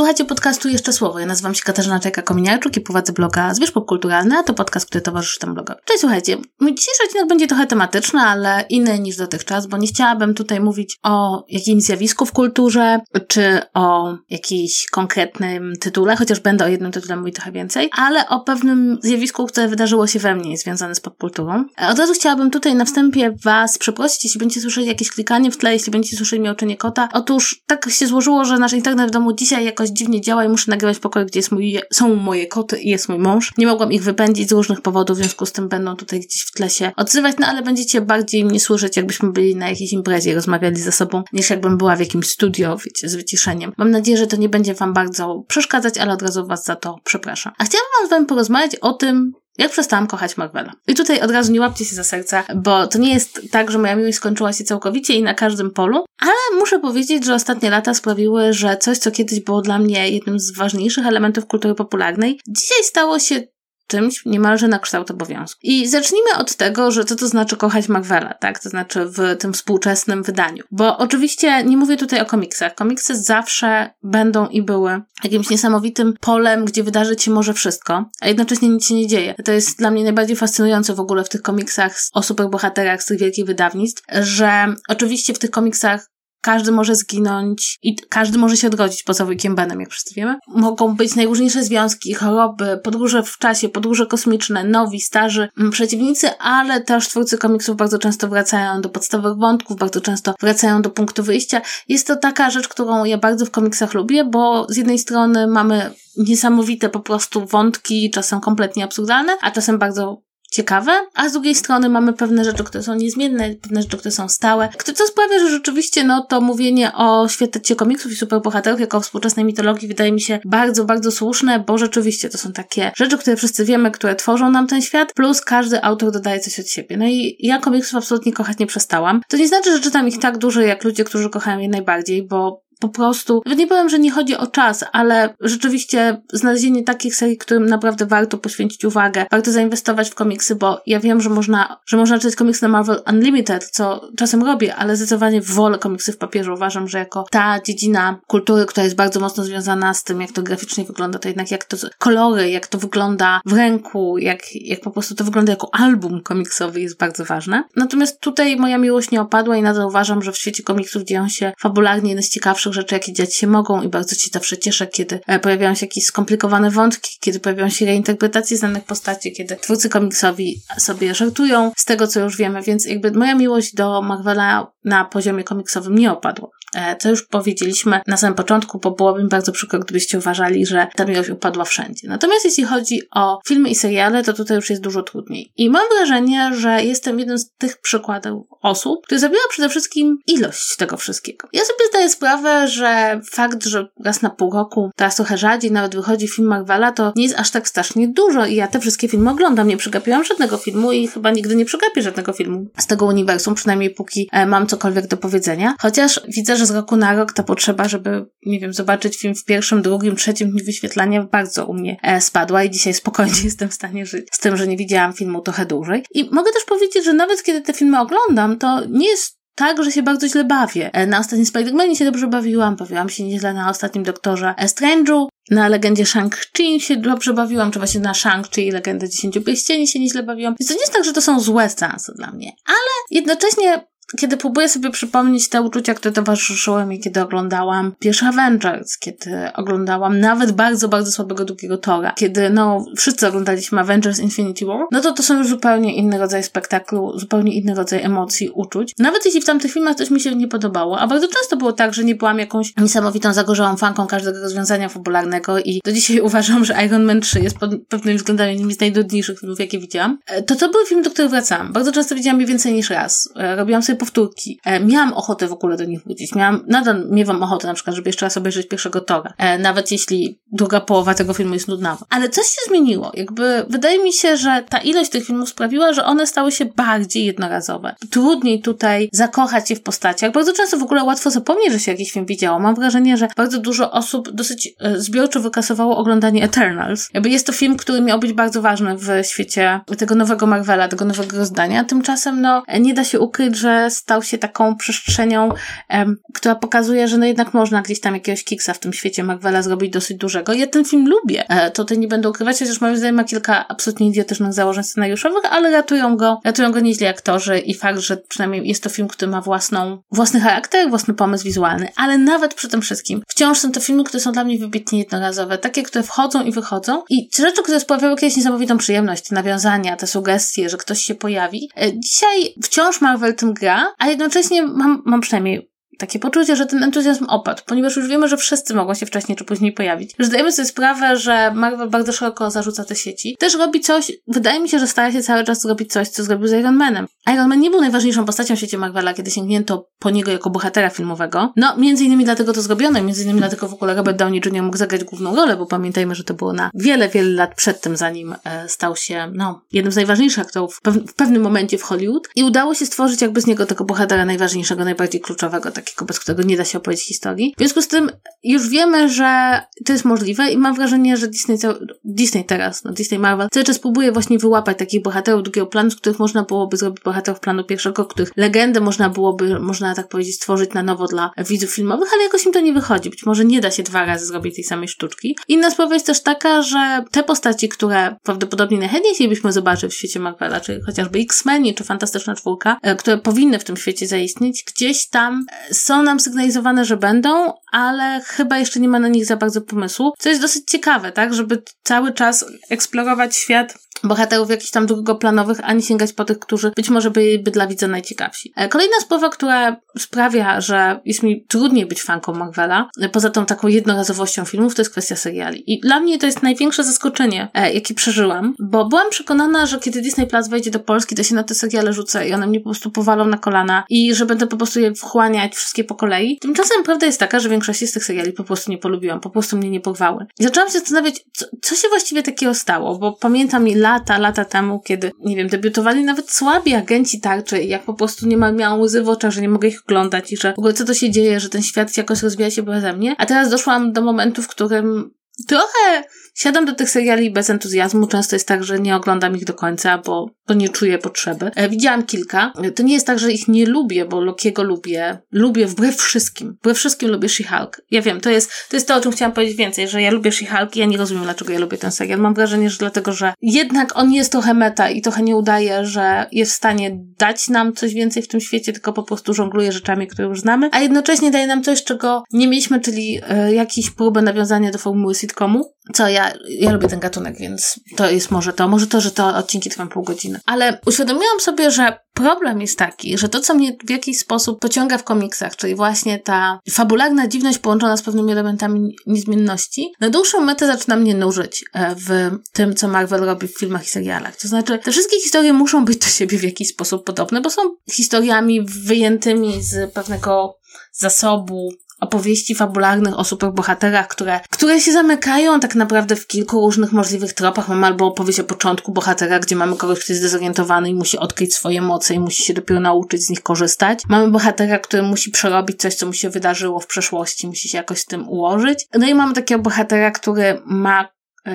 Słuchajcie 0.00 0.24
podcastu 0.24 0.68
Jeszcze 0.68 0.92
Słowo. 0.92 1.18
Ja 1.18 1.26
nazywam 1.26 1.54
się 1.54 1.62
Katarzyna 1.62 1.98
Czajka-Kominiarczuk 1.98 2.76
i 2.76 2.80
prowadzę 2.80 3.12
bloga 3.12 3.54
Zwierz 3.54 3.70
Popkulturalny, 3.70 4.38
a 4.38 4.42
to 4.42 4.54
podcast, 4.54 4.86
który 4.86 5.00
towarzyszy 5.00 5.38
temu 5.38 5.54
blogowi. 5.54 5.80
Cześć, 5.84 6.00
słuchajcie. 6.00 6.36
Mój 6.60 6.74
dzisiejszy 6.74 7.02
odcinek 7.04 7.28
będzie 7.28 7.46
trochę 7.46 7.66
tematyczny, 7.66 8.20
ale 8.20 8.64
inny 8.68 8.98
niż 8.98 9.16
dotychczas, 9.16 9.66
bo 9.66 9.76
nie 9.76 9.86
chciałabym 9.86 10.34
tutaj 10.34 10.60
mówić 10.60 10.98
o 11.02 11.44
jakimś 11.48 11.82
zjawisku 11.82 12.26
w 12.26 12.32
kulturze, 12.32 13.00
czy 13.28 13.60
o 13.74 14.14
jakimś 14.30 14.86
konkretnym 14.90 15.72
tytule, 15.80 16.16
chociaż 16.16 16.40
będę 16.40 16.64
o 16.64 16.68
jednym 16.68 16.92
tytule 16.92 17.16
mówić 17.16 17.34
trochę 17.34 17.52
więcej, 17.52 17.90
ale 17.92 18.28
o 18.28 18.40
pewnym 18.40 18.98
zjawisku, 19.02 19.46
które 19.46 19.68
wydarzyło 19.68 20.06
się 20.06 20.18
we 20.18 20.34
mnie, 20.34 20.58
związane 20.58 20.94
z 20.94 21.00
popkulturą. 21.00 21.64
Od 21.90 21.98
razu 21.98 22.12
chciałabym 22.12 22.50
tutaj 22.50 22.74
na 22.74 22.84
wstępie 22.84 23.34
Was 23.44 23.78
przeprosić, 23.78 24.24
jeśli 24.24 24.38
będziecie 24.38 24.60
słyszeli 24.60 24.86
jakieś 24.86 25.10
klikanie 25.10 25.50
w 25.50 25.56
tle, 25.56 25.72
jeśli 25.72 25.92
będziecie 25.92 26.16
słyszeli 26.16 26.42
miauczenie 26.42 26.76
kota. 26.76 27.08
Otóż 27.12 27.60
tak 27.66 27.90
się 27.90 28.06
złożyło, 28.06 28.44
że 28.44 28.58
nasz 28.58 28.72
internet 28.72 29.08
w 29.08 29.12
domu 29.12 29.32
dzisiaj 29.32 29.64
jakoś 29.64 29.89
dziwnie 29.92 30.20
działa 30.20 30.44
i 30.44 30.48
muszę 30.48 30.70
nagrywać 30.70 30.98
pokoju, 30.98 31.26
gdzie 31.26 31.38
jest 31.38 31.52
mój, 31.52 31.78
są 31.92 32.14
moje 32.14 32.46
koty 32.46 32.80
i 32.80 32.88
jest 32.88 33.08
mój 33.08 33.18
mąż. 33.18 33.52
Nie 33.58 33.66
mogłam 33.66 33.92
ich 33.92 34.02
wypędzić 34.02 34.48
z 34.48 34.52
różnych 34.52 34.80
powodów, 34.80 35.16
w 35.16 35.20
związku 35.20 35.46
z 35.46 35.52
tym 35.52 35.68
będą 35.68 35.96
tutaj 35.96 36.20
gdzieś 36.20 36.42
w 36.42 36.52
tle 36.52 36.70
się 36.70 36.92
odzywać, 36.96 37.36
no 37.38 37.46
ale 37.46 37.62
będziecie 37.62 38.00
bardziej 38.00 38.44
mnie 38.44 38.60
słyszeć, 38.60 38.96
jakbyśmy 38.96 39.32
byli 39.32 39.56
na 39.56 39.68
jakiejś 39.68 39.92
imprezie, 39.92 40.34
rozmawiali 40.34 40.76
ze 40.76 40.92
sobą, 40.92 41.22
niż 41.32 41.50
jakbym 41.50 41.78
była 41.78 41.96
w 41.96 42.00
jakimś 42.00 42.28
studio, 42.28 42.76
wiecie, 42.76 43.08
z 43.08 43.14
wyciszeniem. 43.14 43.72
Mam 43.76 43.90
nadzieję, 43.90 44.16
że 44.16 44.26
to 44.26 44.36
nie 44.36 44.48
będzie 44.48 44.74
Wam 44.74 44.92
bardzo 44.92 45.44
przeszkadzać, 45.48 45.98
ale 45.98 46.12
od 46.12 46.22
razu 46.22 46.46
Was 46.46 46.64
za 46.64 46.76
to 46.76 46.96
przepraszam. 47.04 47.52
A 47.58 47.64
chciałabym 47.64 48.10
Wam 48.10 48.26
porozmawiać 48.26 48.76
o 48.76 48.92
tym, 48.92 49.32
jak 49.60 49.72
przestałam 49.72 50.06
kochać 50.06 50.36
Marvela. 50.36 50.72
I 50.86 50.94
tutaj 50.94 51.20
od 51.20 51.30
razu 51.30 51.52
nie 51.52 51.60
łapcie 51.60 51.84
się 51.84 51.96
za 51.96 52.04
serca, 52.04 52.44
bo 52.54 52.86
to 52.86 52.98
nie 52.98 53.14
jest 53.14 53.40
tak, 53.50 53.70
że 53.70 53.78
moja 53.78 53.96
miłość 53.96 54.16
skończyła 54.16 54.52
się 54.52 54.64
całkowicie 54.64 55.14
i 55.14 55.22
na 55.22 55.34
każdym 55.34 55.70
polu, 55.70 56.04
ale 56.18 56.60
muszę 56.60 56.78
powiedzieć, 56.78 57.24
że 57.24 57.34
ostatnie 57.34 57.70
lata 57.70 57.94
sprawiły, 57.94 58.52
że 58.52 58.76
coś, 58.76 58.98
co 58.98 59.10
kiedyś 59.10 59.40
było 59.40 59.62
dla 59.62 59.78
mnie 59.78 60.10
jednym 60.10 60.40
z 60.40 60.56
ważniejszych 60.56 61.06
elementów 61.06 61.46
kultury 61.46 61.74
popularnej, 61.74 62.40
dzisiaj 62.48 62.84
stało 62.84 63.18
się 63.18 63.42
czymś 63.90 64.26
niemalże 64.26 64.68
na 64.68 64.78
kształt 64.78 65.10
obowiązku. 65.10 65.60
I 65.62 65.88
zacznijmy 65.88 66.30
od 66.38 66.56
tego, 66.56 66.90
że 66.90 67.04
co 67.04 67.16
to 67.16 67.26
znaczy 67.26 67.56
kochać 67.56 67.88
Marvela, 67.88 68.34
tak? 68.34 68.60
To 68.60 68.68
znaczy 68.68 69.06
w 69.06 69.36
tym 69.38 69.52
współczesnym 69.52 70.22
wydaniu. 70.22 70.64
Bo 70.70 70.98
oczywiście 70.98 71.64
nie 71.64 71.76
mówię 71.76 71.96
tutaj 71.96 72.20
o 72.20 72.26
komiksach. 72.26 72.74
Komiksy 72.74 73.16
zawsze 73.16 73.90
będą 74.02 74.46
i 74.46 74.62
były 74.62 75.00
jakimś 75.24 75.50
niesamowitym 75.50 76.14
polem, 76.20 76.64
gdzie 76.64 76.82
wydarzyć 76.82 77.22
się 77.22 77.30
może 77.30 77.54
wszystko, 77.54 78.10
a 78.20 78.28
jednocześnie 78.28 78.68
nic 78.68 78.86
się 78.86 78.94
nie 78.94 79.06
dzieje. 79.06 79.34
To 79.44 79.52
jest 79.52 79.78
dla 79.78 79.90
mnie 79.90 80.04
najbardziej 80.04 80.36
fascynujące 80.36 80.94
w 80.94 81.00
ogóle 81.00 81.24
w 81.24 81.28
tych 81.28 81.42
komiksach 81.42 81.96
o 82.12 82.22
superbohaterach 82.22 83.02
z 83.02 83.06
tych 83.06 83.18
wielkich 83.18 83.46
wydawnictw, 83.46 84.02
że 84.22 84.74
oczywiście 84.88 85.34
w 85.34 85.38
tych 85.38 85.50
komiksach 85.50 86.09
każdy 86.40 86.72
może 86.72 86.96
zginąć 86.96 87.78
i 87.82 87.96
każdy 88.08 88.38
może 88.38 88.56
się 88.56 88.66
odrodzić 88.66 89.02
poza 89.02 89.24
wujkiem 89.24 89.54
Benem, 89.54 89.80
jak 89.80 89.90
wszyscy 89.90 90.14
wiemy. 90.14 90.36
Mogą 90.48 90.96
być 90.96 91.16
najróżniejsze 91.16 91.64
związki, 91.64 92.14
choroby, 92.14 92.80
podróże 92.84 93.22
w 93.22 93.38
czasie, 93.38 93.68
podróże 93.68 94.06
kosmiczne, 94.06 94.64
nowi, 94.64 95.00
starzy 95.00 95.48
mm, 95.58 95.70
przeciwnicy, 95.70 96.38
ale 96.38 96.80
też 96.80 97.08
twórcy 97.08 97.38
komiksów 97.38 97.76
bardzo 97.76 97.98
często 97.98 98.28
wracają 98.28 98.80
do 98.80 98.88
podstawowych 98.88 99.38
wątków, 99.38 99.78
bardzo 99.78 100.00
często 100.00 100.34
wracają 100.40 100.82
do 100.82 100.90
punktu 100.90 101.22
wyjścia. 101.22 101.60
Jest 101.88 102.06
to 102.06 102.16
taka 102.16 102.50
rzecz, 102.50 102.68
którą 102.68 103.04
ja 103.04 103.18
bardzo 103.18 103.46
w 103.46 103.50
komiksach 103.50 103.94
lubię, 103.94 104.24
bo 104.24 104.66
z 104.68 104.76
jednej 104.76 104.98
strony 104.98 105.46
mamy 105.46 105.90
niesamowite 106.16 106.88
po 106.88 107.00
prostu 107.00 107.46
wątki, 107.46 108.10
czasem 108.10 108.40
kompletnie 108.40 108.84
absurdalne, 108.84 109.32
a 109.42 109.50
czasem 109.50 109.78
bardzo 109.78 110.22
ciekawe, 110.50 110.92
a 111.14 111.28
z 111.28 111.32
drugiej 111.32 111.54
strony 111.54 111.88
mamy 111.88 112.12
pewne 112.12 112.44
rzeczy, 112.44 112.64
które 112.64 112.82
są 112.82 112.94
niezmienne, 112.94 113.54
pewne 113.54 113.82
rzeczy, 113.82 113.96
które 113.96 114.10
są 114.10 114.28
stałe, 114.28 114.68
co 114.94 115.06
sprawia, 115.06 115.38
że 115.38 115.48
rzeczywiście 115.48 116.04
no 116.04 116.26
to 116.28 116.40
mówienie 116.40 116.92
o 116.94 117.28
świecie 117.28 117.76
komiksów 117.76 118.12
i 118.12 118.16
superbohaterów 118.16 118.80
jako 118.80 119.00
współczesnej 119.00 119.44
mitologii 119.44 119.88
wydaje 119.88 120.12
mi 120.12 120.20
się 120.20 120.40
bardzo, 120.44 120.84
bardzo 120.84 121.10
słuszne, 121.10 121.64
bo 121.66 121.78
rzeczywiście 121.78 122.28
to 122.28 122.38
są 122.38 122.52
takie 122.52 122.92
rzeczy, 122.96 123.18
które 123.18 123.36
wszyscy 123.36 123.64
wiemy, 123.64 123.90
które 123.90 124.16
tworzą 124.16 124.50
nam 124.50 124.66
ten 124.66 124.82
świat, 124.82 125.12
plus 125.12 125.40
każdy 125.40 125.82
autor 125.82 126.12
dodaje 126.12 126.40
coś 126.40 126.60
od 126.60 126.68
siebie. 126.68 126.96
No 126.96 127.06
i 127.06 127.36
ja 127.38 127.58
komiksów 127.58 127.94
absolutnie 127.94 128.32
kochać 128.32 128.58
nie 128.58 128.66
przestałam. 128.66 129.20
To 129.28 129.36
nie 129.36 129.48
znaczy, 129.48 129.72
że 129.72 129.80
czytam 129.80 130.08
ich 130.08 130.18
tak 130.18 130.38
dużo 130.38 130.60
jak 130.60 130.84
ludzie, 130.84 131.04
którzy 131.04 131.30
kochają 131.30 131.58
je 131.58 131.68
najbardziej, 131.68 132.26
bo 132.26 132.62
po 132.80 132.88
prostu, 132.88 133.42
nawet 133.44 133.58
nie 133.58 133.66
powiem, 133.66 133.88
że 133.88 133.98
nie 133.98 134.10
chodzi 134.10 134.36
o 134.36 134.46
czas, 134.46 134.84
ale 134.92 135.34
rzeczywiście 135.40 136.22
znalezienie 136.32 136.84
takich 136.84 137.16
serii, 137.16 137.38
którym 137.38 137.66
naprawdę 137.66 138.06
warto 138.06 138.38
poświęcić 138.38 138.84
uwagę, 138.84 139.26
warto 139.30 139.52
zainwestować 139.52 140.10
w 140.10 140.14
komiksy, 140.14 140.54
bo 140.54 140.80
ja 140.86 141.00
wiem, 141.00 141.20
że 141.20 141.30
można, 141.30 141.80
że 141.86 141.96
można 141.96 142.18
czytać 142.18 142.36
komiksy 142.36 142.62
na 142.62 142.68
Marvel 142.68 143.02
Unlimited, 143.06 143.64
co 143.64 144.10
czasem 144.16 144.42
robię, 144.42 144.76
ale 144.76 144.96
zdecydowanie 144.96 145.40
wolę 145.40 145.78
komiksy 145.78 146.12
w 146.12 146.18
papierze. 146.18 146.52
Uważam, 146.52 146.88
że 146.88 146.98
jako 146.98 147.24
ta 147.30 147.60
dziedzina 147.60 148.20
kultury, 148.26 148.66
która 148.66 148.84
jest 148.84 148.96
bardzo 148.96 149.20
mocno 149.20 149.44
związana 149.44 149.94
z 149.94 150.04
tym, 150.04 150.20
jak 150.20 150.32
to 150.32 150.42
graficznie 150.42 150.84
wygląda, 150.84 151.18
to 151.18 151.28
jednak 151.28 151.50
jak 151.50 151.64
to 151.64 151.76
kolory, 151.98 152.50
jak 152.50 152.66
to 152.66 152.78
wygląda 152.78 153.40
w 153.46 153.52
ręku, 153.52 154.18
jak, 154.18 154.54
jak 154.54 154.80
po 154.80 154.90
prostu 154.90 155.14
to 155.14 155.24
wygląda 155.24 155.52
jako 155.52 155.74
album 155.74 156.20
komiksowy 156.22 156.80
jest 156.80 156.98
bardzo 156.98 157.24
ważne. 157.24 157.64
Natomiast 157.76 158.20
tutaj 158.20 158.56
moja 158.56 158.78
miłość 158.78 159.10
nie 159.10 159.20
opadła 159.20 159.56
i 159.56 159.62
nadal 159.62 159.86
uważam, 159.86 160.22
że 160.22 160.32
w 160.32 160.36
świecie 160.36 160.62
komiksów 160.62 161.02
dzieją 161.02 161.28
się 161.28 161.52
fabularnie 161.58 162.10
jeden 162.10 162.22
z 162.22 162.30
ciekawszych 162.30 162.69
rzeczy, 162.72 162.94
jakie 162.94 163.12
dziać 163.12 163.34
się 163.34 163.46
mogą 163.46 163.82
i 163.82 163.88
bardzo 163.88 164.14
się 164.14 164.30
zawsze 164.32 164.58
cieszę, 164.58 164.86
kiedy 164.86 165.20
e, 165.26 165.38
pojawiają 165.38 165.74
się 165.74 165.86
jakieś 165.86 166.04
skomplikowane 166.04 166.70
wątki, 166.70 167.16
kiedy 167.20 167.40
pojawiają 167.40 167.68
się 167.68 167.86
reinterpretacje 167.86 168.56
znanych 168.56 168.84
postaci, 168.84 169.32
kiedy 169.32 169.56
twórcy 169.56 169.88
komiksowi 169.88 170.62
sobie 170.78 171.14
żartują 171.14 171.72
z 171.76 171.84
tego, 171.84 172.06
co 172.06 172.20
już 172.20 172.36
wiemy, 172.36 172.62
więc 172.62 172.86
jakby 172.86 173.10
moja 173.10 173.34
miłość 173.34 173.74
do 173.74 174.02
Marvela 174.02 174.72
na 174.84 175.04
poziomie 175.04 175.44
komiksowym 175.44 175.94
nie 175.94 176.12
opadła. 176.12 176.48
E, 176.74 176.96
co 176.96 177.10
już 177.10 177.22
powiedzieliśmy 177.22 178.00
na 178.06 178.16
samym 178.16 178.34
początku, 178.34 178.78
bo 178.78 178.90
byłoby 178.90 179.22
mi 179.22 179.28
bardzo 179.28 179.52
przykro, 179.52 179.78
gdybyście 179.78 180.18
uważali, 180.18 180.66
że 180.66 180.86
ta 180.96 181.04
miłość 181.04 181.30
upadła 181.30 181.64
wszędzie. 181.64 182.08
Natomiast 182.08 182.44
jeśli 182.44 182.64
chodzi 182.64 183.00
o 183.14 183.38
filmy 183.46 183.68
i 183.68 183.74
seriale, 183.74 184.24
to 184.24 184.32
tutaj 184.32 184.56
już 184.56 184.70
jest 184.70 184.82
dużo 184.82 185.02
trudniej. 185.02 185.52
I 185.56 185.70
mam 185.70 185.82
wrażenie, 185.96 186.50
że 186.54 186.84
jestem 186.84 187.18
jednym 187.18 187.38
z 187.38 187.50
tych 187.50 187.80
przykładów 187.80 188.46
osób, 188.62 189.00
który 189.04 189.20
zabiła 189.20 189.42
przede 189.50 189.68
wszystkim 189.68 190.18
ilość 190.26 190.76
tego 190.76 190.96
wszystkiego. 190.96 191.48
Ja 191.52 191.60
sobie 191.60 191.88
zdaję 191.88 192.10
sprawę, 192.10 192.68
że 192.68 193.20
fakt, 193.30 193.64
że 193.64 193.88
raz 194.04 194.22
na 194.22 194.30
pół 194.30 194.52
roku, 194.52 194.90
teraz 194.96 195.16
trochę 195.16 195.38
rzadziej 195.38 195.72
nawet 195.72 195.94
wychodzi 195.94 196.28
film 196.28 196.48
Marvela, 196.48 196.92
to 196.92 197.12
nie 197.16 197.22
jest 197.22 197.38
aż 197.38 197.50
tak 197.50 197.68
strasznie 197.68 198.08
dużo 198.08 198.46
i 198.46 198.54
ja 198.54 198.68
te 198.68 198.80
wszystkie 198.80 199.08
filmy 199.08 199.30
oglądam. 199.30 199.68
Nie 199.68 199.76
przegapiłam 199.76 200.24
żadnego 200.24 200.56
filmu 200.56 200.92
i 200.92 201.08
chyba 201.08 201.30
nigdy 201.30 201.56
nie 201.56 201.64
przegapię 201.64 202.02
żadnego 202.02 202.32
filmu 202.32 202.66
z 202.78 202.86
tego 202.86 203.06
uniwersum, 203.06 203.54
przynajmniej 203.54 203.90
póki 203.90 204.28
e, 204.32 204.46
mam 204.46 204.66
cokolwiek 204.66 205.06
do 205.06 205.16
powiedzenia. 205.16 205.74
Chociaż 205.80 206.20
widzę, 206.28 206.56
że 206.60 206.66
z 206.66 206.70
roku 206.70 206.96
na 206.96 207.12
rok 207.12 207.32
ta 207.32 207.42
potrzeba, 207.42 207.88
żeby, 207.88 208.26
nie 208.46 208.60
wiem, 208.60 208.72
zobaczyć 208.72 209.16
film 209.16 209.34
w 209.34 209.44
pierwszym, 209.44 209.82
drugim, 209.82 210.16
trzecim 210.16 210.50
dniu 210.50 210.64
wyświetlania 210.64 211.22
bardzo 211.22 211.66
u 211.66 211.74
mnie 211.74 211.96
e, 212.02 212.20
spadła 212.20 212.64
i 212.64 212.70
dzisiaj 212.70 212.94
spokojnie 212.94 213.42
jestem 213.44 213.68
w 213.68 213.74
stanie 213.74 214.06
żyć 214.06 214.28
z 214.32 214.38
tym, 214.38 214.56
że 214.56 214.66
nie 214.66 214.76
widziałam 214.76 215.12
filmu 215.12 215.40
trochę 215.40 215.66
dłużej. 215.66 216.04
I 216.14 216.28
mogę 216.32 216.52
też 216.52 216.64
powiedzieć, 216.64 217.04
że 217.04 217.12
nawet 217.12 217.42
kiedy 217.42 217.60
te 217.60 217.72
filmy 217.72 218.00
oglądam, 218.00 218.58
to 218.58 218.86
nie 218.86 219.08
jest 219.08 219.40
tak, 219.54 219.84
że 219.84 219.92
się 219.92 220.02
bardzo 220.02 220.28
źle 220.28 220.44
bawię. 220.44 220.90
E, 220.92 221.06
na 221.06 221.18
ostatnim 221.18 221.46
Spider-Manie 221.46 221.96
się 221.96 222.04
dobrze 222.04 222.26
bawiłam, 222.26 222.76
bawiłam 222.76 223.08
się 223.08 223.24
nieźle 223.24 223.54
na 223.54 223.70
ostatnim 223.70 224.04
Doktorze 224.04 224.54
Strange'u, 224.58 225.26
na 225.50 225.68
legendzie 225.68 226.04
Shang-Chi 226.04 226.80
się 226.80 226.96
dobrze 226.96 227.34
bawiłam, 227.34 227.70
czy 227.70 227.78
właśnie 227.78 228.00
na 228.00 228.12
Shang-Chi 228.12 228.60
i 228.60 228.70
legendę 228.70 229.08
Dziesięciu 229.08 229.42
Pierścieni 229.42 229.88
się 229.88 229.98
nieźle 230.00 230.22
bawiłam. 230.22 230.54
Więc 230.60 230.68
to 230.68 230.74
nie 230.74 230.80
jest 230.80 230.92
tak, 230.92 231.04
że 231.04 231.12
to 231.12 231.20
są 231.20 231.40
złe 231.40 231.68
seanse 231.68 232.12
dla 232.16 232.30
mnie, 232.30 232.52
ale 232.66 233.20
jednocześnie 233.20 233.84
kiedy 234.18 234.36
próbuję 234.36 234.68
sobie 234.68 234.90
przypomnieć 234.90 235.48
te 235.48 235.62
uczucia, 235.62 235.94
które 235.94 236.12
towarzyszyły 236.12 236.86
mi, 236.86 237.00
kiedy 237.00 237.22
oglądałam 237.22 237.92
pierwszy 237.98 238.26
Avengers, 238.26 238.98
kiedy 238.98 239.52
oglądałam 239.54 240.20
nawet 240.20 240.52
bardzo, 240.52 240.88
bardzo 240.88 241.12
słabego 241.12 241.44
drugiego 241.44 241.78
Tora, 241.78 242.12
kiedy 242.16 242.50
no 242.50 242.84
wszyscy 242.96 243.28
oglądaliśmy 243.28 243.80
Avengers 243.80 244.18
Infinity 244.18 244.66
War, 244.66 244.86
no 244.92 245.00
to 245.00 245.12
to 245.12 245.22
są 245.22 245.38
już 245.38 245.48
zupełnie 245.48 245.96
inny 245.96 246.18
rodzaj 246.18 246.42
spektaklu, 246.42 247.18
zupełnie 247.18 247.54
inny 247.54 247.74
rodzaj 247.74 248.02
emocji, 248.02 248.50
uczuć. 248.50 248.92
Nawet 248.98 249.24
jeśli 249.24 249.40
w 249.40 249.44
tamtych 249.44 249.72
filmach 249.72 249.96
coś 249.96 250.10
mi 250.10 250.20
się 250.20 250.34
nie 250.34 250.48
podobało, 250.48 250.98
a 250.98 251.06
bardzo 251.06 251.28
często 251.28 251.56
było 251.56 251.72
tak, 251.72 251.94
że 251.94 252.04
nie 252.04 252.14
byłam 252.14 252.38
jakąś 252.38 252.76
niesamowitą, 252.76 253.32
zagorzałą 253.32 253.76
fanką 253.76 254.06
każdego 254.06 254.40
rozwiązania 254.40 254.88
fabularnego 254.88 255.58
i 255.58 255.80
do 255.84 255.92
dzisiaj 255.92 256.20
uważam, 256.30 256.64
że 256.64 256.84
Iron 256.86 257.04
Man 257.04 257.20
3 257.20 257.40
jest 257.40 257.58
pod 257.58 257.70
pewnymi 257.88 258.18
względami 258.18 258.52
jednym 258.52 258.72
z 258.72 258.80
najdudniejszych 258.80 259.40
filmów, 259.40 259.60
jakie 259.60 259.78
widziałam, 259.78 260.18
e, 260.26 260.42
to 260.42 260.56
to 260.56 260.68
był 260.68 260.86
film, 260.86 261.02
do 261.02 261.10
którego 261.10 261.30
wracałam. 261.30 261.72
Bardzo 261.72 261.92
często 261.92 262.14
widziałam 262.14 262.40
je 262.40 262.46
więcej 262.46 262.74
niż 262.74 262.90
raz. 262.90 263.28
E, 263.36 263.56
robiłam 263.56 263.82
sobie 263.82 263.98
powtórki. 264.00 264.60
E, 264.64 264.80
miałam 264.80 265.12
ochotę 265.12 265.48
w 265.48 265.52
ogóle 265.52 265.76
do 265.76 265.84
nich 265.84 266.04
wrócić. 266.04 266.34
Miałam, 266.34 266.64
nadal 266.68 267.06
miewam 267.10 267.42
ochotę 267.42 267.66
na 267.66 267.74
przykład, 267.74 267.96
żeby 267.96 268.08
jeszcze 268.08 268.26
raz 268.26 268.36
obejrzeć 268.36 268.68
pierwszego 268.68 269.00
Tora. 269.00 269.32
E, 269.38 269.58
nawet 269.58 269.92
jeśli 269.92 270.40
druga 270.52 270.80
połowa 270.80 271.14
tego 271.14 271.34
filmu 271.34 271.54
jest 271.54 271.68
nudna. 271.68 271.98
Ale 272.10 272.28
coś 272.28 272.46
się 272.46 272.60
zmieniło. 272.68 273.12
Jakby 273.14 273.66
wydaje 273.68 274.04
mi 274.04 274.12
się, 274.12 274.36
że 274.36 274.64
ta 274.68 274.78
ilość 274.78 275.10
tych 275.10 275.24
filmów 275.24 275.48
sprawiła, 275.48 275.92
że 275.92 276.04
one 276.04 276.26
stały 276.26 276.52
się 276.52 276.64
bardziej 276.64 277.24
jednorazowe. 277.24 277.94
Trudniej 278.10 278.62
tutaj 278.62 279.08
zakochać 279.12 279.68
się 279.68 279.76
w 279.76 279.82
postaciach. 279.82 280.32
Bardzo 280.32 280.52
często 280.52 280.78
w 280.78 280.82
ogóle 280.82 281.04
łatwo 281.04 281.30
zapomnieć, 281.30 281.72
że 281.72 281.78
się 281.78 281.92
jakiś 281.92 282.12
film 282.12 282.26
widziało. 282.26 282.58
Mam 282.58 282.74
wrażenie, 282.74 283.16
że 283.16 283.28
bardzo 283.36 283.58
dużo 283.58 283.90
osób 283.90 284.30
dosyć 284.30 284.68
e, 284.80 285.00
zbiorczo 285.00 285.40
wykasowało 285.40 285.96
oglądanie 285.96 286.44
Eternals. 286.44 287.08
Jakby 287.14 287.28
jest 287.28 287.46
to 287.46 287.52
film, 287.52 287.76
który 287.76 288.00
miał 288.00 288.18
być 288.18 288.32
bardzo 288.32 288.62
ważny 288.62 288.96
w 288.96 289.26
świecie 289.26 289.80
tego 289.98 290.14
nowego 290.14 290.46
Marvela, 290.46 290.88
tego 290.88 291.04
nowego 291.04 291.36
rozdania. 291.36 291.84
Tymczasem, 291.84 292.40
no, 292.40 292.62
nie 292.80 292.94
da 292.94 293.04
się 293.04 293.20
ukryć, 293.20 293.56
że 293.56 293.89
stał 293.90 294.22
się 294.22 294.38
taką 294.38 294.76
przestrzenią, 294.76 295.52
em, 295.88 296.16
która 296.34 296.54
pokazuje, 296.54 297.08
że 297.08 297.18
no 297.18 297.26
jednak 297.26 297.54
można 297.54 297.82
gdzieś 297.82 298.00
tam 298.00 298.14
jakiegoś 298.14 298.44
kiksa 298.44 298.74
w 298.74 298.78
tym 298.78 298.92
świecie 298.92 299.24
Marvela 299.24 299.62
zrobić 299.62 299.92
dosyć 299.92 300.16
dużego. 300.16 300.52
Ja 300.52 300.66
ten 300.66 300.84
film 300.84 301.08
lubię, 301.08 301.50
e, 301.50 301.70
to 301.70 301.84
tutaj 301.84 301.98
nie 301.98 302.08
będę 302.08 302.28
ukrywać, 302.28 302.58
chociaż 302.58 302.80
moim 302.80 302.96
zdaniem 302.96 303.14
ma 303.14 303.24
kilka 303.24 303.68
absolutnie 303.68 304.08
idiotycznych 304.08 304.52
założeń 304.52 304.84
scenariuszowych, 304.84 305.44
ale 305.50 305.70
ratują 305.70 306.16
go, 306.16 306.40
ratują 306.44 306.72
go 306.72 306.80
nieźli 306.80 307.06
aktorzy 307.06 307.58
i 307.58 307.74
fakt, 307.74 307.98
że 307.98 308.16
przynajmniej 308.16 308.68
jest 308.68 308.82
to 308.82 308.90
film, 308.90 309.08
który 309.08 309.30
ma 309.30 309.40
własną, 309.40 310.02
własny 310.12 310.40
charakter, 310.40 310.88
własny 310.88 311.14
pomysł 311.14 311.44
wizualny, 311.44 311.88
ale 311.96 312.18
nawet 312.18 312.54
przy 312.54 312.68
tym 312.68 312.82
wszystkim 312.82 313.22
wciąż 313.28 313.58
są 313.58 313.72
to 313.72 313.80
filmy, 313.80 314.04
które 314.04 314.20
są 314.20 314.32
dla 314.32 314.44
mnie 314.44 314.58
wybitnie 314.58 314.98
jednorazowe, 314.98 315.58
takie, 315.58 315.82
które 315.82 316.04
wchodzą 316.04 316.44
i 316.44 316.52
wychodzą. 316.52 317.02
I 317.08 317.28
rzeczy, 317.38 317.62
które 317.62 317.80
sprawiały 317.80 318.16
kiedyś 318.16 318.36
niesamowitą 318.36 318.78
przyjemność, 318.78 319.28
te 319.28 319.34
nawiązania, 319.34 319.96
te 319.96 320.06
sugestie, 320.06 320.68
że 320.68 320.76
ktoś 320.76 321.02
się 321.02 321.14
pojawi. 321.14 321.70
E, 321.76 322.00
dzisiaj 322.00 322.54
wciąż 322.62 323.00
Marvel 323.00 323.34
tym 323.34 323.54
gra, 323.54 323.79
a 323.98 324.08
jednocześnie 324.08 324.62
mam, 324.62 325.02
mam 325.04 325.20
przynajmniej 325.20 325.69
takie 326.00 326.18
poczucie, 326.18 326.56
że 326.56 326.66
ten 326.66 326.82
entuzjazm 326.82 327.24
opadł, 327.24 327.62
ponieważ 327.66 327.96
już 327.96 328.08
wiemy, 328.08 328.28
że 328.28 328.36
wszyscy 328.36 328.74
mogą 328.74 328.94
się 328.94 329.06
wcześniej 329.06 329.38
czy 329.38 329.44
później 329.44 329.72
pojawić. 329.72 330.14
Że 330.18 330.26
zdajemy 330.26 330.52
sobie 330.52 330.68
sprawę, 330.68 331.16
że 331.16 331.52
Marvel 331.54 331.90
bardzo 331.90 332.12
szeroko 332.12 332.50
zarzuca 332.50 332.84
te 332.84 332.96
sieci. 332.96 333.36
Też 333.38 333.54
robi 333.54 333.80
coś, 333.80 334.12
wydaje 334.28 334.60
mi 334.60 334.68
się, 334.68 334.78
że 334.78 334.86
stara 334.86 335.12
się 335.12 335.22
cały 335.22 335.44
czas 335.44 335.62
zrobić 335.62 335.92
coś, 335.92 336.08
co 336.08 336.24
zrobił 336.24 336.48
z 336.48 336.52
Iron 336.52 336.76
Manem. 336.76 337.06
Iron 337.34 337.48
Man 337.48 337.60
nie 337.60 337.70
był 337.70 337.80
najważniejszą 337.80 338.24
postacią 338.24 338.54
w 338.54 338.58
świecie 338.58 338.78
Marvela, 338.78 339.14
kiedy 339.14 339.30
sięgnięto 339.30 339.88
po 339.98 340.10
niego 340.10 340.30
jako 340.30 340.50
bohatera 340.50 340.90
filmowego. 340.90 341.52
No, 341.56 341.76
między 341.76 342.04
innymi 342.04 342.24
dlatego 342.24 342.52
to 342.52 342.62
zrobiono, 342.62 343.02
między 343.02 343.22
innymi 343.24 343.38
dlatego 343.38 343.68
w 343.68 343.74
ogóle 343.74 343.94
Robert 343.94 344.18
Downey 344.18 344.40
Jr. 344.44 344.62
mógł 344.62 344.76
zagrać 344.76 345.04
główną 345.04 345.36
rolę, 345.36 345.56
bo 345.56 345.66
pamiętajmy, 345.66 346.14
że 346.14 346.24
to 346.24 346.34
było 346.34 346.52
na 346.52 346.70
wiele, 346.74 347.08
wiele 347.08 347.30
lat 347.30 347.54
przed 347.54 347.80
tym, 347.80 347.96
zanim 347.96 348.34
e, 348.44 348.68
stał 348.68 348.96
się, 348.96 349.32
no, 349.34 349.62
jednym 349.72 349.92
z 349.92 349.96
najważniejszych 349.96 350.44
aktorów 350.44 350.80
w, 350.84 350.90
w 351.10 351.14
pewnym 351.14 351.42
momencie 351.42 351.78
w 351.78 351.82
Hollywood 351.82 352.28
i 352.36 352.44
udało 352.44 352.74
się 352.74 352.86
stworzyć 352.86 353.22
jakby 353.22 353.40
z 353.40 353.46
niego 353.46 353.66
tego 353.66 353.84
bohatera 353.84 354.24
najważniejszego, 354.24 354.84
najbardziej 354.84 355.20
kluczowego, 355.20 355.70
takiego, 355.70 355.89
bez 356.06 356.20
którego 356.20 356.42
nie 356.42 356.56
da 356.56 356.64
się 356.64 356.78
opowiedzieć 356.78 357.06
historii. 357.06 357.54
W 357.56 357.60
związku 357.60 357.82
z 357.82 357.88
tym 357.88 358.10
już 358.42 358.68
wiemy, 358.68 359.08
że 359.08 359.60
to 359.84 359.92
jest 359.92 360.04
możliwe 360.04 360.50
i 360.50 360.56
mam 360.56 360.74
wrażenie, 360.74 361.16
że 361.16 361.28
Disney, 361.28 361.58
Disney 362.04 362.44
teraz, 362.44 362.84
no 362.84 362.92
Disney 362.92 363.18
Marvel, 363.18 363.48
cały 363.52 363.64
czas 363.64 363.78
próbuje 363.78 364.12
właśnie 364.12 364.38
wyłapać 364.38 364.78
takich 364.78 365.02
bohaterów 365.02 365.42
drugiego 365.42 365.66
planu, 365.66 365.90
z 365.90 365.96
których 365.96 366.18
można 366.18 366.42
byłoby 366.42 366.76
zrobić 366.76 367.04
bohaterów 367.04 367.40
planu 367.40 367.64
pierwszego, 367.64 368.04
których 368.04 368.32
legendę 368.36 368.80
można 368.80 369.10
byłoby, 369.10 369.60
można 369.60 369.94
tak 369.94 370.08
powiedzieć, 370.08 370.34
stworzyć 370.34 370.72
na 370.72 370.82
nowo 370.82 371.06
dla 371.06 371.30
widzów 371.38 371.70
filmowych, 371.70 372.08
ale 372.14 372.22
jakoś 372.22 372.46
im 372.46 372.52
to 372.52 372.60
nie 372.60 372.72
wychodzi. 372.72 373.10
Być 373.10 373.26
może 373.26 373.44
nie 373.44 373.60
da 373.60 373.70
się 373.70 373.82
dwa 373.82 374.04
razy 374.04 374.26
zrobić 374.26 374.54
tej 374.54 374.64
samej 374.64 374.88
sztuczki. 374.88 375.36
Inna 375.48 375.70
sprawa 375.70 375.94
jest 375.94 376.06
też 376.06 376.22
taka, 376.22 376.62
że 376.62 377.04
te 377.10 377.22
postaci, 377.22 377.68
które 377.68 378.16
prawdopodobnie 378.22 378.78
najchętniej 378.78 379.14
chcielibyśmy 379.14 379.52
zobaczyć 379.52 379.92
w 379.92 379.94
świecie 379.94 380.20
Marvela, 380.20 380.60
czyli 380.60 380.82
chociażby 380.82 381.18
X-Meni, 381.18 381.74
czy 381.74 381.84
Fantastyczna 381.84 382.34
Czwórka, 382.34 382.76
e, 382.82 382.96
które 382.96 383.18
powinny 383.18 383.58
w 383.58 383.64
tym 383.64 383.76
świecie 383.76 384.06
zaistnieć, 384.06 384.64
gdzieś 384.74 385.08
tam 385.08 385.46
e, 385.70 385.74
są 385.80 386.02
nam 386.02 386.20
sygnalizowane, 386.20 386.84
że 386.84 386.96
będą, 386.96 387.52
ale 387.72 388.20
chyba 388.24 388.58
jeszcze 388.58 388.80
nie 388.80 388.88
ma 388.88 388.98
na 388.98 389.08
nich 389.08 389.26
za 389.26 389.36
bardzo 389.36 389.60
pomysłu, 389.60 390.12
co 390.18 390.28
jest 390.28 390.40
dosyć 390.40 390.70
ciekawe, 390.70 391.12
tak, 391.12 391.34
żeby 391.34 391.62
cały 391.82 392.12
czas 392.12 392.44
eksplorować 392.70 393.36
świat 393.36 393.74
bohaterów 394.04 394.50
jakichś 394.50 394.70
tam 394.70 394.86
drugoplanowych, 394.86 395.60
ani 395.62 395.82
sięgać 395.82 396.12
po 396.12 396.24
tych, 396.24 396.38
którzy 396.38 396.72
być 396.76 396.90
może 396.90 397.10
byliby 397.10 397.50
dla 397.50 397.66
widza 397.66 397.88
najciekawsi. 397.88 398.52
E, 398.56 398.68
kolejna 398.68 399.00
sprawa, 399.00 399.28
która 399.28 399.76
sprawia, 399.98 400.60
że 400.60 401.00
jest 401.04 401.22
mi 401.22 401.44
trudniej 401.44 401.86
być 401.86 402.02
fanką 402.02 402.32
Marvela, 402.32 402.90
e, 403.00 403.08
poza 403.08 403.30
tą 403.30 403.46
taką 403.46 403.68
jednorazowością 403.68 404.44
filmów, 404.44 404.74
to 404.74 404.82
jest 404.82 404.92
kwestia 404.92 405.16
seriali. 405.16 405.72
I 405.72 405.80
dla 405.80 406.00
mnie 406.00 406.18
to 406.18 406.26
jest 406.26 406.42
największe 406.42 406.84
zaskoczenie, 406.84 407.48
e, 407.54 407.72
jakie 407.72 407.94
przeżyłam, 407.94 408.54
bo 408.58 408.84
byłam 408.84 409.10
przekonana, 409.10 409.66
że 409.66 409.78
kiedy 409.78 410.02
Disney 410.02 410.26
Plus 410.26 410.48
wejdzie 410.48 410.70
do 410.70 410.80
Polski, 410.80 411.14
to 411.14 411.22
się 411.22 411.34
na 411.34 411.42
te 411.42 411.54
seriale 411.54 411.92
rzucę 411.92 412.28
i 412.28 412.34
one 412.34 412.46
mnie 412.46 412.60
po 412.60 412.64
prostu 412.64 412.90
powalą 412.90 413.24
na 413.24 413.38
kolana 413.38 413.84
i 413.88 414.14
że 414.14 414.26
będę 414.26 414.46
po 414.46 414.56
prostu 414.56 414.80
je 414.80 414.94
wchłaniać 414.94 415.54
wszystkie 415.54 415.84
po 415.84 415.94
kolei. 415.94 416.38
Tymczasem 416.38 416.82
prawda 416.84 417.06
jest 417.06 417.20
taka, 417.20 417.40
że 417.40 417.48
większość 417.48 417.88
z 417.88 417.92
tych 417.92 418.04
seriali 418.04 418.32
po 418.32 418.44
prostu 418.44 418.70
nie 418.70 418.78
polubiłam, 418.78 419.20
po 419.20 419.30
prostu 419.30 419.56
mnie 419.56 419.70
nie 419.70 419.80
porwały. 419.80 420.26
I 420.38 420.44
zaczęłam 420.44 420.70
się 420.70 420.78
zastanawiać, 420.78 421.24
co, 421.32 421.46
co 421.62 421.74
się 421.74 421.88
właściwie 421.88 422.22
takiego 422.22 422.54
stało, 422.54 422.98
bo 422.98 423.12
pamiętam 423.12 423.68
i 423.68 423.74
lata, 423.92 424.18
lata 424.18 424.44
temu, 424.44 424.80
kiedy, 424.80 425.10
nie 425.20 425.36
wiem, 425.36 425.48
debiutowali 425.48 426.04
nawet 426.04 426.30
słabi 426.30 426.74
agenci 426.74 427.20
tarczy, 427.20 427.62
jak 427.62 427.82
po 427.82 427.94
prostu 427.94 428.26
nie 428.26 428.36
ma, 428.36 428.52
miałam 428.52 428.80
łzy 428.80 429.02
w 429.02 429.08
oczach, 429.08 429.30
że 429.30 429.40
nie 429.40 429.48
mogę 429.48 429.68
ich 429.68 429.82
oglądać 429.82 430.32
i 430.32 430.36
że 430.36 430.52
w 430.52 430.58
ogóle 430.58 430.74
co 430.74 430.84
to 430.84 430.94
się 430.94 431.10
dzieje, 431.10 431.40
że 431.40 431.48
ten 431.48 431.62
świat 431.62 431.96
jakoś 431.96 432.22
rozwija 432.22 432.50
się 432.50 432.62
beze 432.62 432.92
mnie. 432.92 433.14
A 433.18 433.26
teraz 433.26 433.50
doszłam 433.50 433.92
do 433.92 434.02
momentu, 434.02 434.42
w 434.42 434.48
którym 434.48 435.10
trochę 435.48 436.04
Siadam 436.40 436.64
do 436.64 436.74
tych 436.74 436.90
seriali 436.90 437.30
bez 437.30 437.50
entuzjazmu. 437.50 438.06
Często 438.06 438.36
jest 438.36 438.48
tak, 438.48 438.64
że 438.64 438.80
nie 438.80 438.96
oglądam 438.96 439.36
ich 439.36 439.44
do 439.44 439.54
końca, 439.54 439.98
bo, 439.98 440.30
bo 440.48 440.54
nie 440.54 440.68
czuję 440.68 440.98
potrzeby. 440.98 441.50
E, 441.54 441.68
widziałam 441.68 442.02
kilka. 442.02 442.52
E, 442.62 442.70
to 442.70 442.82
nie 442.82 442.94
jest 442.94 443.06
tak, 443.06 443.18
że 443.18 443.32
ich 443.32 443.48
nie 443.48 443.66
lubię, 443.66 444.04
bo 444.04 444.20
Lokiego 444.20 444.62
lubię. 444.62 445.18
Lubię 445.32 445.66
wbrew 445.66 445.96
wszystkim. 445.96 446.56
Wbrew 446.60 446.76
wszystkim 446.76 447.10
lubię 447.10 447.28
She-Hulk. 447.28 447.70
Ja 447.90 448.02
wiem, 448.02 448.20
to 448.20 448.30
jest, 448.30 448.52
to 448.70 448.76
jest 448.76 448.88
to, 448.88 448.96
o 448.96 449.00
czym 449.00 449.12
chciałam 449.12 449.32
powiedzieć 449.32 449.56
więcej, 449.56 449.88
że 449.88 450.02
ja 450.02 450.10
lubię 450.10 450.30
She-Hulk 450.30 450.76
i 450.76 450.78
ja 450.78 450.86
nie 450.86 450.96
rozumiem, 450.96 451.24
dlaczego 451.24 451.52
ja 451.52 451.58
lubię 451.58 451.78
ten 451.78 451.92
serial. 451.92 452.20
Mam 452.20 452.34
wrażenie, 452.34 452.70
że 452.70 452.78
dlatego, 452.78 453.12
że 453.12 453.34
jednak 453.42 453.96
on 453.96 454.12
jest 454.12 454.32
trochę 454.32 454.54
meta 454.54 454.90
i 454.90 455.02
trochę 455.02 455.22
nie 455.22 455.36
udaje, 455.36 455.86
że 455.86 456.26
jest 456.32 456.52
w 456.52 456.56
stanie 456.56 456.98
dać 457.18 457.48
nam 457.48 457.72
coś 457.72 457.94
więcej 457.94 458.22
w 458.22 458.28
tym 458.28 458.40
świecie, 458.40 458.72
tylko 458.72 458.92
po 458.92 459.02
prostu 459.02 459.34
żongluje 459.34 459.72
rzeczami, 459.72 460.06
które 460.06 460.28
już 460.28 460.40
znamy, 460.40 460.68
a 460.72 460.80
jednocześnie 460.80 461.30
daje 461.30 461.46
nam 461.46 461.62
coś, 461.62 461.84
czego 461.84 462.24
nie 462.32 462.48
mieliśmy, 462.48 462.80
czyli 462.80 463.20
y, 463.48 463.54
jakiś 463.54 463.90
próbę 463.90 464.22
nawiązania 464.22 464.70
do 464.70 464.78
formuły 464.78 465.14
sitcomu, 465.30 465.74
co 465.94 466.08
ja, 466.08 466.32
ja 466.48 466.72
lubię 466.72 466.88
ten 466.88 467.00
gatunek, 467.00 467.38
więc 467.38 467.80
to 467.96 468.10
jest 468.10 468.30
może 468.30 468.52
to, 468.52 468.68
może 468.68 468.86
to, 468.86 469.00
że 469.00 469.10
to 469.10 469.36
odcinki 469.36 469.70
trwają 469.70 469.88
pół 469.88 470.02
godziny. 470.02 470.40
Ale 470.46 470.78
uświadomiłam 470.86 471.40
sobie, 471.40 471.70
że 471.70 471.98
problem 472.14 472.60
jest 472.60 472.78
taki, 472.78 473.18
że 473.18 473.28
to, 473.28 473.40
co 473.40 473.54
mnie 473.54 473.76
w 473.86 473.90
jakiś 473.90 474.18
sposób 474.18 474.60
pociąga 474.60 474.98
w 474.98 475.04
komiksach, 475.04 475.56
czyli 475.56 475.74
właśnie 475.74 476.18
ta 476.18 476.60
fabularna 476.70 477.28
dziwność 477.28 477.58
połączona 477.58 477.96
z 477.96 478.02
pewnymi 478.02 478.32
elementami 478.32 478.96
niezmienności, 479.06 479.92
na 480.00 480.10
dłuższą 480.10 480.40
metę 480.40 480.66
zaczyna 480.66 480.96
mnie 480.96 481.14
nużyć 481.14 481.64
e, 481.72 481.94
w 481.94 482.30
tym, 482.52 482.74
co 482.74 482.88
Marvel 482.88 483.20
robi 483.20 483.48
w 483.48 483.58
filmach 483.58 483.84
i 483.84 483.88
serialach. 483.88 484.36
To 484.36 484.48
znaczy, 484.48 484.78
te 484.78 484.92
wszystkie 484.92 485.20
historie 485.20 485.52
muszą 485.52 485.84
być 485.84 485.98
do 485.98 486.06
siebie 486.06 486.38
w 486.38 486.44
jakiś 486.44 486.68
sposób 486.68 487.04
podobne, 487.04 487.40
bo 487.40 487.50
są 487.50 487.62
historiami 487.92 488.62
wyjętymi 488.62 489.62
z 489.62 489.92
pewnego 489.92 490.60
zasobu 490.92 491.72
opowieści 492.00 492.54
fabularnych 492.54 493.18
o 493.18 493.24
superbohaterach, 493.24 494.08
które, 494.08 494.40
które 494.50 494.80
się 494.80 494.92
zamykają 494.92 495.60
tak 495.60 495.74
naprawdę 495.74 496.16
w 496.16 496.26
kilku 496.26 496.60
różnych 496.60 496.92
możliwych 496.92 497.32
tropach. 497.32 497.68
Mamy 497.68 497.86
albo 497.86 498.06
opowieść 498.06 498.40
o 498.40 498.44
początku 498.44 498.92
bohatera, 498.92 499.38
gdzie 499.38 499.56
mamy 499.56 499.76
kogoś, 499.76 500.00
kto 500.00 500.12
jest 500.12 500.22
zdezorientowany 500.22 500.90
i 500.90 500.94
musi 500.94 501.18
odkryć 501.18 501.54
swoje 501.54 501.82
moce 501.82 502.14
i 502.14 502.20
musi 502.20 502.42
się 502.42 502.54
dopiero 502.54 502.80
nauczyć 502.80 503.26
z 503.26 503.30
nich 503.30 503.42
korzystać. 503.42 504.00
Mamy 504.08 504.30
bohatera, 504.30 504.78
który 504.78 505.02
musi 505.02 505.30
przerobić 505.30 505.80
coś, 505.80 505.94
co 505.94 506.06
mu 506.06 506.12
się 506.12 506.30
wydarzyło 506.30 506.80
w 506.80 506.86
przeszłości, 506.86 507.46
musi 507.46 507.68
się 507.68 507.78
jakoś 507.78 507.98
z 507.98 508.06
tym 508.06 508.28
ułożyć. 508.28 508.86
No 508.94 509.08
i 509.08 509.14
mamy 509.14 509.34
takiego 509.34 509.62
bohatera, 509.62 510.10
który 510.10 510.62
ma 510.64 511.08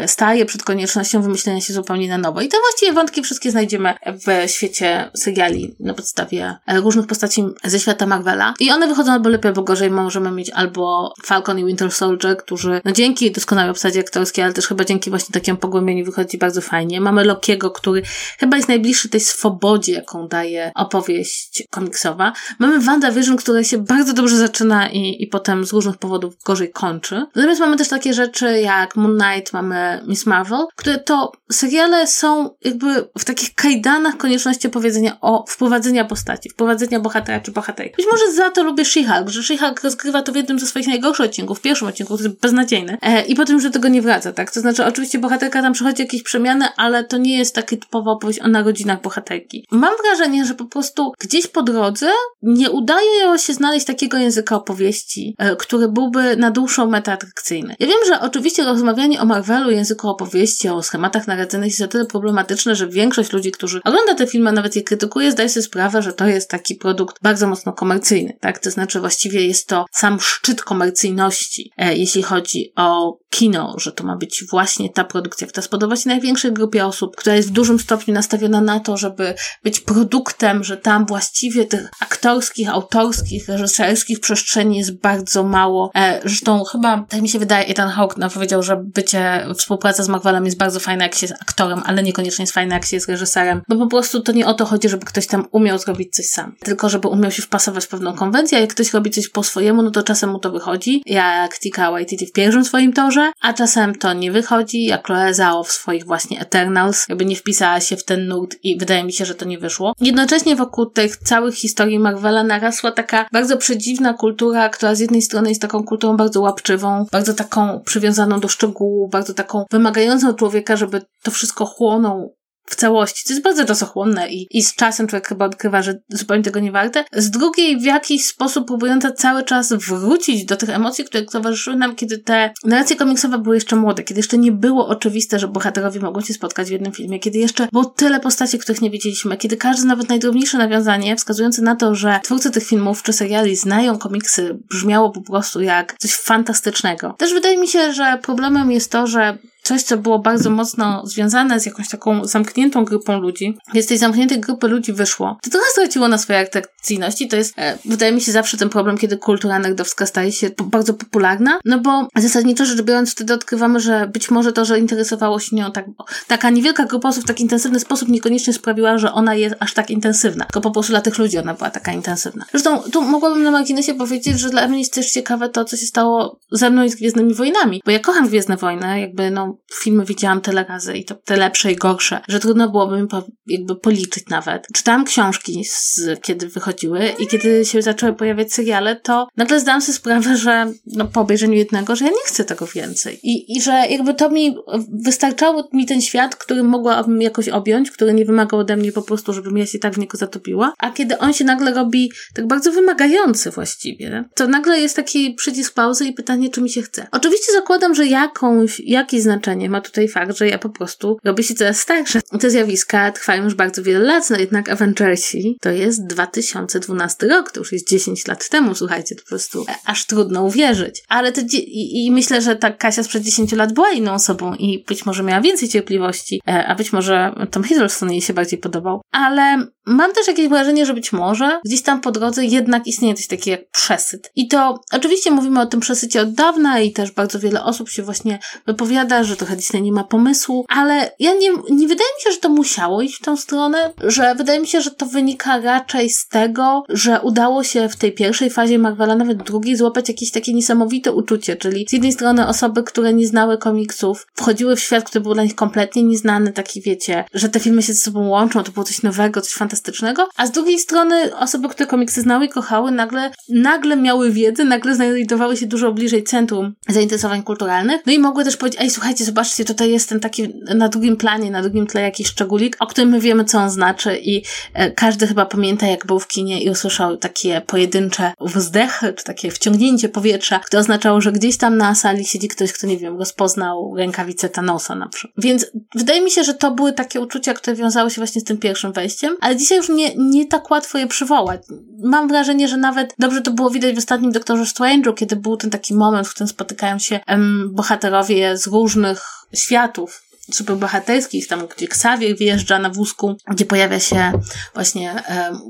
staje 0.08 0.46
przed 0.46 0.64
koniecznością 0.64 1.22
wymyślenia 1.22 1.62
się 1.62 1.74
zupełnie 1.74 2.10
na 2.10 2.18
nowo. 2.18 2.42
I 2.42 2.48
te 2.48 2.58
właściwie 2.60 2.94
wątki 2.94 3.24
wszystkie 3.24 3.52
znajdziemy 3.52 3.94
w 4.06 4.50
świecie 4.52 5.12
seriali 5.18 5.76
na 5.80 5.94
podstawie 5.94 6.56
e, 6.68 6.82
różnych 6.82 7.08
postaci 7.08 7.44
ze 7.64 7.80
świata 7.80 8.06
Marvela. 8.06 8.54
I 8.60 8.72
one 8.72 8.88
wychodzą 8.88 9.12
albo 9.12 9.30
lepiej, 9.30 9.50
albo 9.50 9.64
gorzej. 9.64 9.92
Możemy 9.92 10.32
mieć 10.32 10.50
albo 10.50 11.14
Falcon 11.24 11.60
i 11.60 11.66
Winter 11.66 11.92
Soldier, 11.92 12.38
którzy 12.38 12.82
no 12.86 12.92
dzięki 12.92 13.32
doskonałej 13.32 13.72
obsadzie 13.72 14.00
aktorskiej, 14.00 14.44
ale 14.44 14.54
też 14.54 14.68
chyba 14.68 14.86
dzięki 14.86 15.10
właśnie 15.10 15.34
takiemu 15.34 15.60
pogłębieniu 15.60 16.06
wychodzi 16.06 16.38
bardzo 16.38 16.62
fajnie. 16.62 17.02
Mamy 17.02 17.24
Lokiego, 17.24 17.72
który 17.72 18.02
chyba 18.40 18.58
jest 18.58 18.70
najbliższy 18.70 19.10
tej 19.10 19.20
swobodzie, 19.20 19.94
jaką 19.94 20.28
daje 20.28 20.72
opowieść 20.76 21.64
komiksowa. 21.70 22.34
Mamy 22.60 22.80
WandaVision, 22.80 23.38
która 23.38 23.64
się 23.64 23.78
bardzo 23.78 24.14
dobrze 24.14 24.38
zaczyna 24.38 24.90
i, 24.90 25.24
i 25.24 25.28
potem 25.28 25.66
z 25.66 25.74
różnych 25.74 25.98
powodów 25.98 26.44
gorzej 26.44 26.72
kończy. 26.72 27.26
Natomiast 27.36 27.60
mamy 27.60 27.78
też 27.78 27.88
takie 27.88 28.14
rzeczy 28.14 28.62
jak 28.62 28.96
Moon 28.96 29.20
Knight, 29.20 29.54
mamy 29.54 29.75
Miss 30.08 30.26
Marvel, 30.26 30.66
które 30.76 30.98
to 30.98 31.32
seriale 31.52 32.08
są 32.08 32.50
jakby 32.66 33.10
w 33.18 33.26
takich 33.26 33.54
kajdanach 33.56 34.18
konieczności 34.18 34.68
opowiedzenia 34.68 35.18
o 35.22 35.46
wprowadzenia 35.48 36.06
postaci, 36.06 36.50
wprowadzenia 36.50 37.00
bohatera 37.00 37.40
czy 37.40 37.52
bohaterki. 37.52 37.96
Być 37.98 38.06
może 38.12 38.32
za 38.32 38.50
to 38.50 38.64
lubię 38.64 38.84
She-Hulk, 38.84 39.30
że 39.30 39.42
She-Hulk 39.42 39.84
rozgrywa 39.84 40.22
to 40.22 40.32
w 40.32 40.36
jednym 40.36 40.60
ze 40.60 40.68
swoich 40.68 40.88
najgorszych 40.88 41.26
odcinków, 41.26 41.60
w 41.60 41.62
pierwszym 41.62 41.88
odcinku, 41.88 42.18
to 42.18 42.24
jest 42.24 42.40
beznadziejny. 42.40 42.98
E, 43.02 43.26
I 43.26 43.36
potem 43.36 43.56
już 43.56 43.64
do 43.64 43.70
tego 43.70 43.88
nie 43.88 44.02
wraca, 44.02 44.32
tak? 44.32 44.52
To 44.52 44.60
znaczy, 44.60 44.86
oczywiście 44.86 45.20
bohaterka 45.20 45.62
tam 45.62 45.74
przechodzi 45.74 46.02
jakieś 46.02 46.24
przemiany, 46.24 46.66
ale 46.78 47.04
to 47.04 47.18
nie 47.18 47.38
jest 47.38 47.56
taka 47.56 47.76
typowa 47.78 48.12
opowieść 48.12 48.40
o 48.40 48.48
narodzinach 48.48 49.02
bohaterki. 49.02 49.66
Mam 49.72 49.94
wrażenie, 50.04 50.46
że 50.46 50.54
po 50.54 50.66
prostu 50.66 51.12
gdzieś 51.20 51.48
po 51.48 51.64
drodze 51.64 52.10
nie 52.42 52.72
udaje 52.72 53.38
się 53.38 53.54
znaleźć 53.54 53.86
takiego 53.86 54.18
języka 54.18 54.56
opowieści, 54.56 55.36
e, 55.38 55.56
który 55.56 55.88
byłby 55.88 56.38
na 56.38 56.52
dłuższą 56.52 56.88
metę 56.88 57.12
atrakcyjny. 57.12 57.76
Ja 57.80 57.88
wiem, 57.88 57.98
że 58.08 58.22
oczywiście 58.22 58.66
rozmawianie 58.66 59.22
o 59.22 59.26
Marvelu 59.26 59.65
serialu, 59.66 59.78
języku 59.78 60.10
opowieści, 60.10 60.70
o 60.70 60.84
schematach 60.84 61.28
narracyjnych 61.28 61.70
jest 61.70 61.82
o 61.82 61.88
tyle 61.88 62.06
problematyczne, 62.06 62.76
że 62.76 62.88
większość 62.88 63.32
ludzi, 63.32 63.52
którzy 63.52 63.82
ogląda 63.84 64.16
te 64.16 64.28
filmy, 64.28 64.52
nawet 64.52 64.76
je 64.76 64.84
krytykuje, 64.84 65.32
zdaje 65.32 65.50
sobie 65.50 65.64
sprawę, 65.64 66.02
że 66.02 66.14
to 66.14 66.28
jest 66.28 66.50
taki 66.50 66.76
produkt 66.76 67.16
bardzo 67.22 67.48
mocno 67.48 67.74
komercyjny, 67.74 68.38
tak? 68.42 68.60
To 68.60 68.72
znaczy 68.72 69.00
właściwie 69.00 69.48
jest 69.48 69.68
to 69.68 69.86
sam 69.92 70.20
szczyt 70.22 70.62
komercyjności, 70.62 71.72
e, 71.78 71.96
jeśli 71.96 72.24
chodzi 72.24 72.74
o 72.76 73.18
kino, 73.30 73.76
że 73.78 73.92
to 73.92 74.04
ma 74.04 74.16
być 74.16 74.44
właśnie 74.50 74.90
ta 74.90 75.04
produkcja, 75.04 75.48
która 75.48 75.64
spodoba 75.64 75.96
się 75.96 76.10
największej 76.10 76.54
grupie 76.54 76.86
osób, 76.86 77.16
która 77.16 77.36
jest 77.36 77.50
w 77.50 77.52
dużym 77.52 77.80
stopniu 77.80 78.14
nastawiona 78.14 78.62
na 78.62 78.80
to, 78.80 78.98
żeby 78.98 79.34
być 79.64 79.80
produktem, 79.80 80.64
że 80.64 80.78
tam 80.78 81.06
właściwie 81.06 81.66
tych 81.66 81.90
aktorskich, 82.00 82.70
autorskich, 82.70 83.48
reżyserskich 83.48 84.20
przestrzeni 84.20 84.78
jest 84.78 85.00
bardzo 85.00 85.44
mało. 85.44 85.92
E, 85.96 86.22
zresztą 86.22 86.64
chyba, 86.64 87.06
tak 87.10 87.22
mi 87.22 87.30
się 87.30 87.40
wydaje, 87.40 87.68
Ethan 87.68 87.90
Hawke 87.90 88.16
no, 88.18 88.30
powiedział, 88.30 88.64
że 88.64 88.78
bycie, 88.78 89.46
współpraca 89.56 90.04
z 90.04 90.10
Marvelem 90.10 90.46
jest 90.46 90.58
bardzo 90.58 90.80
fajna, 90.80 91.04
jak 91.04 91.16
się 91.16 91.28
jest 91.28 91.42
aktorem, 91.42 91.82
ale 91.86 92.04
niekoniecznie 92.04 92.44
jest 92.44 92.54
fajna, 92.54 92.76
jak 92.76 92.86
się 92.86 92.96
jest 92.96 93.10
reżyserem, 93.10 93.62
bo 93.70 93.76
po 93.76 93.88
prostu 93.88 94.22
to 94.22 94.32
nie 94.32 94.48
o 94.48 94.54
to 94.54 94.66
chodzi, 94.66 94.90
żeby 94.90 95.06
ktoś 95.06 95.28
tam 95.28 95.48
umiał 95.52 95.78
zrobić 95.80 96.16
coś 96.16 96.26
sam, 96.26 96.56
tylko 96.60 96.90
żeby 96.90 97.08
umiał 97.08 97.32
się 97.32 97.42
wpasować 97.42 97.86
w 97.86 97.88
pewną 97.88 98.14
konwencję, 98.14 98.58
a 98.58 98.62
jak 98.62 98.70
ktoś 98.70 98.94
robi 98.94 99.12
coś 99.12 99.30
po 99.30 99.44
swojemu, 99.44 99.82
no 99.82 99.92
to 99.92 100.04
czasem 100.04 100.30
mu 100.30 100.40
to 100.40 100.52
wychodzi, 100.52 101.04
jak 101.06 101.58
Tika 101.58 101.92
Waititi 101.92 102.26
w 102.26 102.32
pierwszym 102.32 102.66
swoim 102.66 102.94
torze, 102.94 103.32
a 103.42 103.54
czasem 103.54 103.96
to 103.96 104.14
nie 104.14 104.32
wychodzi, 104.32 104.86
jak 104.86 105.06
Chloe 105.06 105.34
Zhao 105.34 105.64
w 105.64 105.72
swoich 105.72 106.06
właśnie 106.06 106.40
Eternals, 106.40 107.06
jakby 107.10 107.26
nie 107.26 107.36
wpisała 107.36 107.80
się 107.80 107.98
w 107.98 108.04
ten 108.04 108.28
nurt 108.28 108.56
i 108.64 108.78
wydaje 108.78 109.04
mi 109.04 109.14
się, 109.14 109.26
że 109.26 109.36
to 109.36 109.46
nie 109.46 109.60
wyszło. 109.60 109.94
Jednocześnie 110.02 110.56
wokół 110.56 110.86
tych 110.86 111.18
całych 111.18 111.56
historii 111.56 112.00
Marvela 112.00 112.44
narasła 112.44 112.92
taka 112.92 113.26
bardzo 113.32 113.58
przedziwna 113.58 114.14
kultura, 114.14 114.70
która 114.70 114.96
z 114.96 115.00
jednej 115.00 115.22
strony 115.22 115.50
jest 115.50 115.62
taką 115.62 115.84
kulturą 115.84 116.18
bardzo 116.18 116.42
łapczywą, 116.42 117.06
bardzo 117.12 117.34
taką 117.34 117.82
przywiązaną 117.86 118.40
do 118.40 118.48
szczegółów, 118.48 119.12
bardzo 119.12 119.34
taką 119.34 119.45
wymagającą 119.72 120.34
człowieka, 120.34 120.76
żeby 120.76 121.02
to 121.24 121.32
wszystko 121.32 121.66
chłonął 121.66 122.36
w 122.66 122.76
całości. 122.76 123.24
To 123.28 123.34
jest 123.34 123.44
bardzo 123.44 123.66
czasochłonne 123.66 124.30
i, 124.30 124.58
i 124.58 124.64
z 124.64 124.76
czasem 124.76 125.08
człowiek 125.08 125.28
chyba 125.28 125.46
odkrywa, 125.46 125.82
że 125.82 126.00
zupełnie 126.10 126.44
tego 126.44 126.60
nie 126.60 126.72
warte. 126.72 127.06
Z 127.14 127.30
drugiej 127.30 127.78
w 127.80 127.84
jakiś 127.84 128.26
sposób 128.26 128.68
próbująca 128.68 129.12
cały 129.12 129.44
czas 129.44 129.74
wrócić 129.74 130.46
do 130.46 130.58
tych 130.58 130.70
emocji, 130.70 131.06
które 131.06 131.24
towarzyszyły 131.24 131.76
nam, 131.76 131.96
kiedy 131.96 132.18
te 132.18 132.54
narracje 132.64 132.96
komiksowe 132.96 133.38
były 133.38 133.56
jeszcze 133.56 133.76
młode, 133.76 134.04
kiedy 134.04 134.20
jeszcze 134.20 134.38
nie 134.38 134.52
było 134.52 134.88
oczywiste, 134.88 135.40
że 135.40 135.48
bohaterowie 135.48 136.00
mogą 136.00 136.22
się 136.22 136.34
spotkać 136.34 136.68
w 136.68 136.72
jednym 136.72 136.92
filmie, 136.92 137.20
kiedy 137.20 137.40
jeszcze 137.40 137.68
było 137.72 137.86
tyle 137.86 138.20
postaci, 138.20 138.60
których 138.60 138.82
nie 138.82 138.90
wiedzieliśmy, 138.90 139.38
kiedy 139.38 139.58
każde 139.58 139.88
nawet 139.88 140.10
najdrobniejsze 140.10 140.58
nawiązanie 140.58 141.16
wskazujące 141.16 141.62
na 141.62 141.76
to, 141.76 141.96
że 141.96 142.20
twórcy 142.24 142.52
tych 142.52 142.64
filmów 142.64 143.04
czy 143.04 143.14
seriali 143.14 143.56
znają 143.56 143.98
komiksy, 143.98 144.58
brzmiało 144.70 145.12
po 145.12 145.22
prostu 145.22 145.62
jak 145.62 145.96
coś 145.98 146.14
fantastycznego. 146.14 147.16
Też 147.18 147.34
wydaje 147.34 147.58
mi 147.58 147.68
się, 147.68 147.94
że 147.94 148.20
problemem 148.22 148.72
jest 148.72 148.92
to, 148.92 149.08
że 149.08 149.38
coś, 149.66 149.84
co 149.84 149.98
było 149.98 150.20
bardzo 150.20 150.50
mocno 150.50 151.02
związane 151.06 151.60
z 151.60 151.66
jakąś 151.66 151.90
taką 151.90 152.26
zamkniętą 152.26 152.86
grupą 152.86 153.20
ludzi, 153.20 153.58
z 153.82 153.86
tej 153.86 153.98
zamkniętej 153.98 154.40
grupy 154.40 154.68
ludzi 154.68 154.94
wyszło, 154.94 155.38
to 155.44 155.50
trochę 155.50 155.66
straciło 155.72 156.08
na 156.08 156.18
swojej 156.18 156.42
atrakcyjności. 156.42 157.28
To 157.28 157.36
jest, 157.36 157.54
e, 157.58 157.78
wydaje 157.86 158.12
mi 158.12 158.22
się, 158.22 158.32
zawsze 158.32 158.58
ten 158.58 158.70
problem, 158.70 158.98
kiedy 158.98 159.18
kultura 159.18 159.60
nerdowska 159.60 160.06
staje 160.06 160.32
się 160.32 160.50
po, 160.50 160.64
bardzo 160.64 160.94
popularna, 160.94 161.60
no 161.66 161.80
bo 161.80 162.08
zasadniczo 162.18 162.66
rzecz 162.66 162.82
biorąc, 162.82 163.12
wtedy 163.12 163.34
odkrywamy, 163.34 163.80
że 163.80 164.08
być 164.14 164.32
może 164.32 164.54
to, 164.54 164.66
że 164.66 164.80
interesowało 164.80 165.40
się 165.40 165.56
nią 165.56 165.72
tak, 165.72 165.86
taka 166.28 166.50
niewielka 166.50 166.86
grupa 166.86 167.10
osób 167.10 167.24
w 167.24 167.28
tak 167.28 167.40
intensywny 167.40 167.80
sposób 167.80 168.10
niekoniecznie 168.10 168.54
sprawiła, 168.54 168.98
że 168.98 169.12
ona 169.12 169.36
jest 169.36 169.56
aż 169.60 169.74
tak 169.74 169.90
intensywna, 169.90 170.46
tylko 170.46 170.62
po 170.62 170.72
prostu 170.72 170.92
dla 170.94 171.02
tych 171.02 171.18
ludzi 171.18 171.38
ona 171.38 171.54
była 171.54 171.70
taka 171.70 171.92
intensywna. 171.92 172.46
Zresztą 172.52 172.82
tu 172.92 173.02
mogłabym 173.02 173.44
na 173.44 173.52
marginesie 173.52 173.94
powiedzieć, 173.94 174.40
że 174.40 174.50
dla 174.50 174.68
mnie 174.68 174.80
jest 174.80 174.94
też 174.94 175.12
ciekawe 175.12 175.50
to, 175.50 175.66
co 175.66 175.78
się 175.78 175.86
stało 175.86 176.40
ze 176.52 176.70
mną 176.70 176.84
i 176.84 176.90
z 176.90 176.96
Gwiezdnymi 176.96 177.34
Wojnami, 177.34 177.82
bo 177.86 177.92
ja 177.92 178.00
kocham 178.00 178.28
Gwiezdne 178.28 178.58
Wojny, 178.58 179.00
jakby 179.00 179.32
no 179.32 179.55
filmy 179.74 180.06
widziałam 180.06 180.42
tyle 180.42 180.64
razy 180.64 180.98
i 180.98 181.06
to 181.06 181.16
te 181.16 181.38
lepsze 181.38 181.72
i 181.72 181.76
gorsze, 181.76 182.22
że 182.28 182.40
trudno 182.40 182.70
byłoby 182.70 183.02
mi 183.02 183.08
po, 183.08 183.24
jakby 183.48 183.76
policzyć 183.76 184.24
nawet. 184.30 184.68
Czytałam 184.74 185.06
książki 185.06 185.66
z, 185.66 186.02
kiedy 186.22 186.48
wychodziły 186.48 187.00
i 187.20 187.28
kiedy 187.28 187.66
się 187.66 187.82
zaczęły 187.82 188.14
pojawiać 188.14 188.54
seriale, 188.54 188.96
to 188.96 189.28
nagle 189.38 189.60
zdałam 189.60 189.82
sobie 189.82 189.96
sprawę, 189.96 190.38
że 190.38 190.74
no, 190.86 191.06
po 191.06 191.22
obejrzeniu 191.22 191.54
jednego, 191.54 191.96
że 191.96 192.06
ja 192.06 192.12
nie 192.12 192.26
chcę 192.26 192.44
tego 192.44 192.68
więcej. 192.68 193.20
I, 193.24 193.58
i 193.58 193.62
że 193.62 193.72
jakby 193.72 194.14
to 194.14 194.30
mi 194.30 194.56
wystarczało 195.04 195.70
mi 195.74 195.86
ten 195.86 196.02
świat, 196.02 196.36
który 196.36 196.64
mogłabym 196.64 197.22
jakoś 197.22 197.50
objąć, 197.50 197.92
który 197.92 198.14
nie 198.14 198.26
wymagał 198.26 198.60
ode 198.60 198.78
mnie 198.78 198.92
po 198.92 199.02
prostu, 199.02 199.34
żebym 199.34 199.58
ja 199.58 199.66
się 199.66 199.80
tak 199.80 199.94
w 199.94 199.98
niego 199.98 200.18
zatopiła. 200.18 200.74
A 200.78 200.92
kiedy 200.92 201.18
on 201.18 201.34
się 201.34 201.46
nagle 201.46 201.74
robi 201.74 202.12
tak 202.34 202.48
bardzo 202.48 202.72
wymagający 202.72 203.52
właściwie, 203.52 204.26
to 204.36 204.48
nagle 204.48 204.80
jest 204.80 204.96
taki 204.96 205.34
przycisk 205.34 205.74
pauzy 205.74 206.06
i 206.06 206.14
pytanie, 206.14 206.50
czy 206.50 206.62
mi 206.62 206.70
się 206.70 206.82
chce. 206.82 207.08
Oczywiście 207.12 207.52
zakładam, 207.52 207.96
że 207.96 208.08
jakąś, 208.08 208.80
jakieś 208.80 209.22
znaczenie 209.22 209.45
ma 209.70 209.82
tutaj 209.82 210.08
fakt, 210.08 210.38
że 210.38 210.48
ja 210.48 210.58
po 210.58 210.70
prostu 210.70 211.18
robię 211.24 211.44
się 211.44 211.54
coraz 211.54 211.80
starsze. 211.80 212.22
Te 212.40 212.50
zjawiska 212.50 213.12
trwają 213.12 213.44
już 213.44 213.56
bardzo 213.56 213.84
wiele 213.84 214.00
lat, 214.00 214.30
no 214.30 214.38
jednak 214.38 214.70
Avengersi 214.70 215.58
to 215.62 215.70
jest 215.70 216.08
2012 216.08 217.28
rok, 217.28 217.52
to 217.52 217.60
już 217.60 217.72
jest 217.72 217.90
10 217.90 218.28
lat 218.28 218.50
temu, 218.50 218.76
słuchajcie, 218.76 219.16
to 219.16 219.24
po 219.24 219.30
prostu 219.30 219.66
aż 219.86 220.06
trudno 220.06 220.44
uwierzyć. 220.44 221.04
Ale 221.08 221.32
to 221.32 221.42
i, 221.52 222.06
i 222.06 222.12
myślę, 222.12 222.42
że 222.42 222.56
ta 222.56 222.72
Kasia 222.72 223.04
sprzed 223.04 223.24
10 223.24 223.52
lat 223.52 223.74
była 223.74 223.92
inną 223.92 224.14
osobą 224.14 224.56
i 224.56 224.84
być 224.88 225.06
może 225.06 225.24
miała 225.24 225.42
więcej 225.42 225.70
cierpliwości, 225.70 226.42
e, 226.48 226.68
a 226.68 226.76
być 226.76 226.94
może 226.94 227.36
Tom 227.52 227.64
Hiddleston 227.64 228.12
jej 228.12 228.22
się 228.22 228.34
bardziej 228.34 228.60
podobał. 228.60 229.02
Ale 229.12 229.68
mam 229.86 230.14
też 230.14 230.28
jakieś 230.28 230.48
wrażenie, 230.48 230.86
że 230.86 230.94
być 230.94 231.14
może 231.14 231.60
gdzieś 231.66 231.82
tam 231.82 232.02
po 232.02 232.12
drodze 232.12 232.46
jednak 232.46 232.88
istnieje 232.88 233.14
coś 233.14 233.28
takiego 233.28 233.52
jak 233.52 233.70
przesyt. 233.72 234.32
I 234.36 234.48
to 234.48 234.80
oczywiście 234.92 235.32
mówimy 235.32 235.62
o 235.62 235.66
tym 235.66 235.80
przesycie 235.80 236.22
od 236.22 236.34
dawna 236.34 236.80
i 236.80 236.92
też 236.92 237.12
bardzo 237.12 237.40
wiele 237.40 237.64
osób 237.64 237.90
się 237.90 238.04
właśnie 238.04 238.40
wypowiada, 238.68 239.24
że 239.24 239.35
trochę 239.36 239.56
Disney 239.56 239.82
nie 239.82 239.92
ma 239.92 240.04
pomysłu, 240.04 240.66
ale 240.70 241.12
ja 241.20 241.34
nie, 241.34 241.50
nie 241.70 241.88
wydaje 241.88 242.10
mi 242.18 242.24
się, 242.24 242.32
że 242.32 242.38
to 242.38 242.50
musiało 242.50 243.02
iść 243.02 243.16
w 243.16 243.26
tą 243.26 243.38
stronę, 243.38 243.94
że 244.04 244.36
wydaje 244.36 244.60
mi 244.60 244.68
się, 244.68 244.82
że 244.82 244.92
to 244.92 245.06
wynika 245.06 245.60
raczej 245.60 246.10
z 246.10 246.28
tego, 246.28 246.84
że 246.90 247.22
udało 247.22 247.64
się 247.64 247.90
w 247.90 247.96
tej 247.96 248.12
pierwszej 248.12 248.50
fazie 248.50 248.80
Marvela, 248.80 249.16
nawet 249.16 249.44
drugiej, 249.44 249.76
złapać 249.76 250.10
jakieś 250.10 250.32
takie 250.32 250.54
niesamowite 250.54 251.12
uczucie, 251.12 251.56
czyli 251.56 251.86
z 251.90 251.94
jednej 251.94 252.14
strony 252.14 252.48
osoby, 252.48 252.84
które 252.84 253.14
nie 253.14 253.28
znały 253.28 253.58
komiksów, 253.58 254.28
wchodziły 254.34 254.76
w 254.76 254.80
świat, 254.80 255.04
który 255.04 255.24
był 255.24 255.34
dla 255.34 255.44
nich 255.44 255.56
kompletnie 255.56 256.04
nieznany, 256.04 256.52
taki 256.52 256.82
wiecie, 256.82 257.26
że 257.34 257.50
te 257.50 257.60
filmy 257.60 257.84
się 257.84 257.94
ze 257.94 258.00
sobą 258.00 258.28
łączą, 258.28 258.64
to 258.64 258.72
było 258.72 258.84
coś 258.84 259.04
nowego, 259.04 259.42
coś 259.42 259.54
fantastycznego, 259.54 260.28
a 260.38 260.48
z 260.48 260.52
drugiej 260.52 260.80
strony 260.80 261.38
osoby, 261.38 261.70
które 261.70 261.88
komiksy 261.88 262.22
znały 262.22 262.46
i 262.46 262.50
kochały, 262.50 262.92
nagle, 262.92 263.32
nagle 263.50 263.98
miały 263.98 264.32
wiedzę, 264.32 264.66
nagle 264.66 264.96
znajdowały 264.96 265.58
się 265.58 265.68
dużo 265.68 265.92
bliżej 265.92 266.24
centrum 266.24 266.74
zainteresowań 266.88 267.44
kulturalnych, 267.44 268.02
no 268.06 268.14
i 268.14 268.20
mogły 268.20 268.44
też 268.44 268.58
powiedzieć, 268.58 268.82
ej, 268.82 268.90
słuchajcie, 268.90 269.25
zobaczcie, 269.26 269.66
tutaj 269.66 269.92
jest 269.92 270.10
ten 270.10 270.20
taki 270.20 270.54
na 270.76 270.90
drugim 270.90 271.18
planie, 271.18 271.52
na 271.52 271.62
drugim 271.62 271.88
tle 271.88 272.02
jakiś 272.02 272.28
szczególik, 272.28 272.78
o 272.80 272.88
którym 272.88 273.10
my 273.10 273.20
wiemy, 273.20 273.46
co 273.46 273.58
on 273.58 273.70
znaczy 273.70 274.18
i 274.18 274.44
e, 274.74 274.92
każdy 274.92 275.28
chyba 275.28 275.46
pamięta, 275.46 275.88
jak 275.88 276.06
był 276.06 276.20
w 276.20 276.28
kinie 276.28 276.64
i 276.64 276.70
usłyszał 276.70 277.18
takie 277.18 277.62
pojedyncze 277.62 278.34
wzdechy, 278.42 279.14
czy 279.14 279.24
takie 279.24 279.52
wciągnięcie 279.52 280.10
powietrza, 280.10 280.60
które 280.60 280.80
oznaczało, 280.80 281.22
że 281.22 281.32
gdzieś 281.32 281.58
tam 281.58 281.78
na 281.78 281.96
sali 281.96 282.26
siedzi 282.26 282.48
ktoś, 282.48 282.74
kto, 282.74 282.88
nie 282.88 282.98
wiem, 282.98 283.18
rozpoznał 283.18 283.96
rękawicę 283.98 284.50
Thanosa 284.50 284.96
na 284.96 285.10
przykład. 285.10 285.46
Więc 285.46 285.66
wydaje 285.96 286.22
mi 286.22 286.32
się, 286.32 286.44
że 286.44 286.54
to 286.54 286.72
były 286.72 286.94
takie 286.94 287.22
uczucia, 287.22 287.54
które 287.54 287.76
wiązały 287.76 288.12
się 288.12 288.16
właśnie 288.22 288.42
z 288.42 288.44
tym 288.44 288.58
pierwszym 288.58 288.94
wejściem, 288.94 289.36
ale 289.42 289.56
dzisiaj 289.56 289.78
już 289.78 289.90
nie, 289.90 290.16
nie 290.16 290.48
tak 290.48 290.72
łatwo 290.72 290.98
je 290.98 291.08
przywołać. 291.08 291.62
Mam 292.06 292.28
wrażenie, 292.28 292.68
że 292.68 292.78
nawet 292.78 293.16
dobrze 293.20 293.42
to 293.42 293.52
było 293.52 293.70
widać 293.70 293.96
w 293.96 293.98
ostatnim 293.98 294.32
Doktorze 294.32 294.64
Strange'u, 294.64 295.14
kiedy 295.14 295.36
był 295.36 295.58
ten 295.58 295.70
taki 295.70 295.94
moment, 295.94 296.28
w 296.28 296.32
którym 296.32 296.48
spotykają 296.48 297.00
się 297.00 297.20
em, 297.28 297.70
bohaterowie 297.74 298.58
z 298.58 298.68
różnych 298.68 299.48
światów, 299.54 300.24
superbohaterskich, 300.52 301.48
tam 301.48 301.68
gdzie 301.76 301.86
Xavier 301.86 302.38
wyjeżdża 302.38 302.80
na 302.80 302.90
wózku, 302.90 303.38
gdzie 303.48 303.66
pojawia 303.66 304.00
się 304.00 304.32
właśnie 304.74 305.24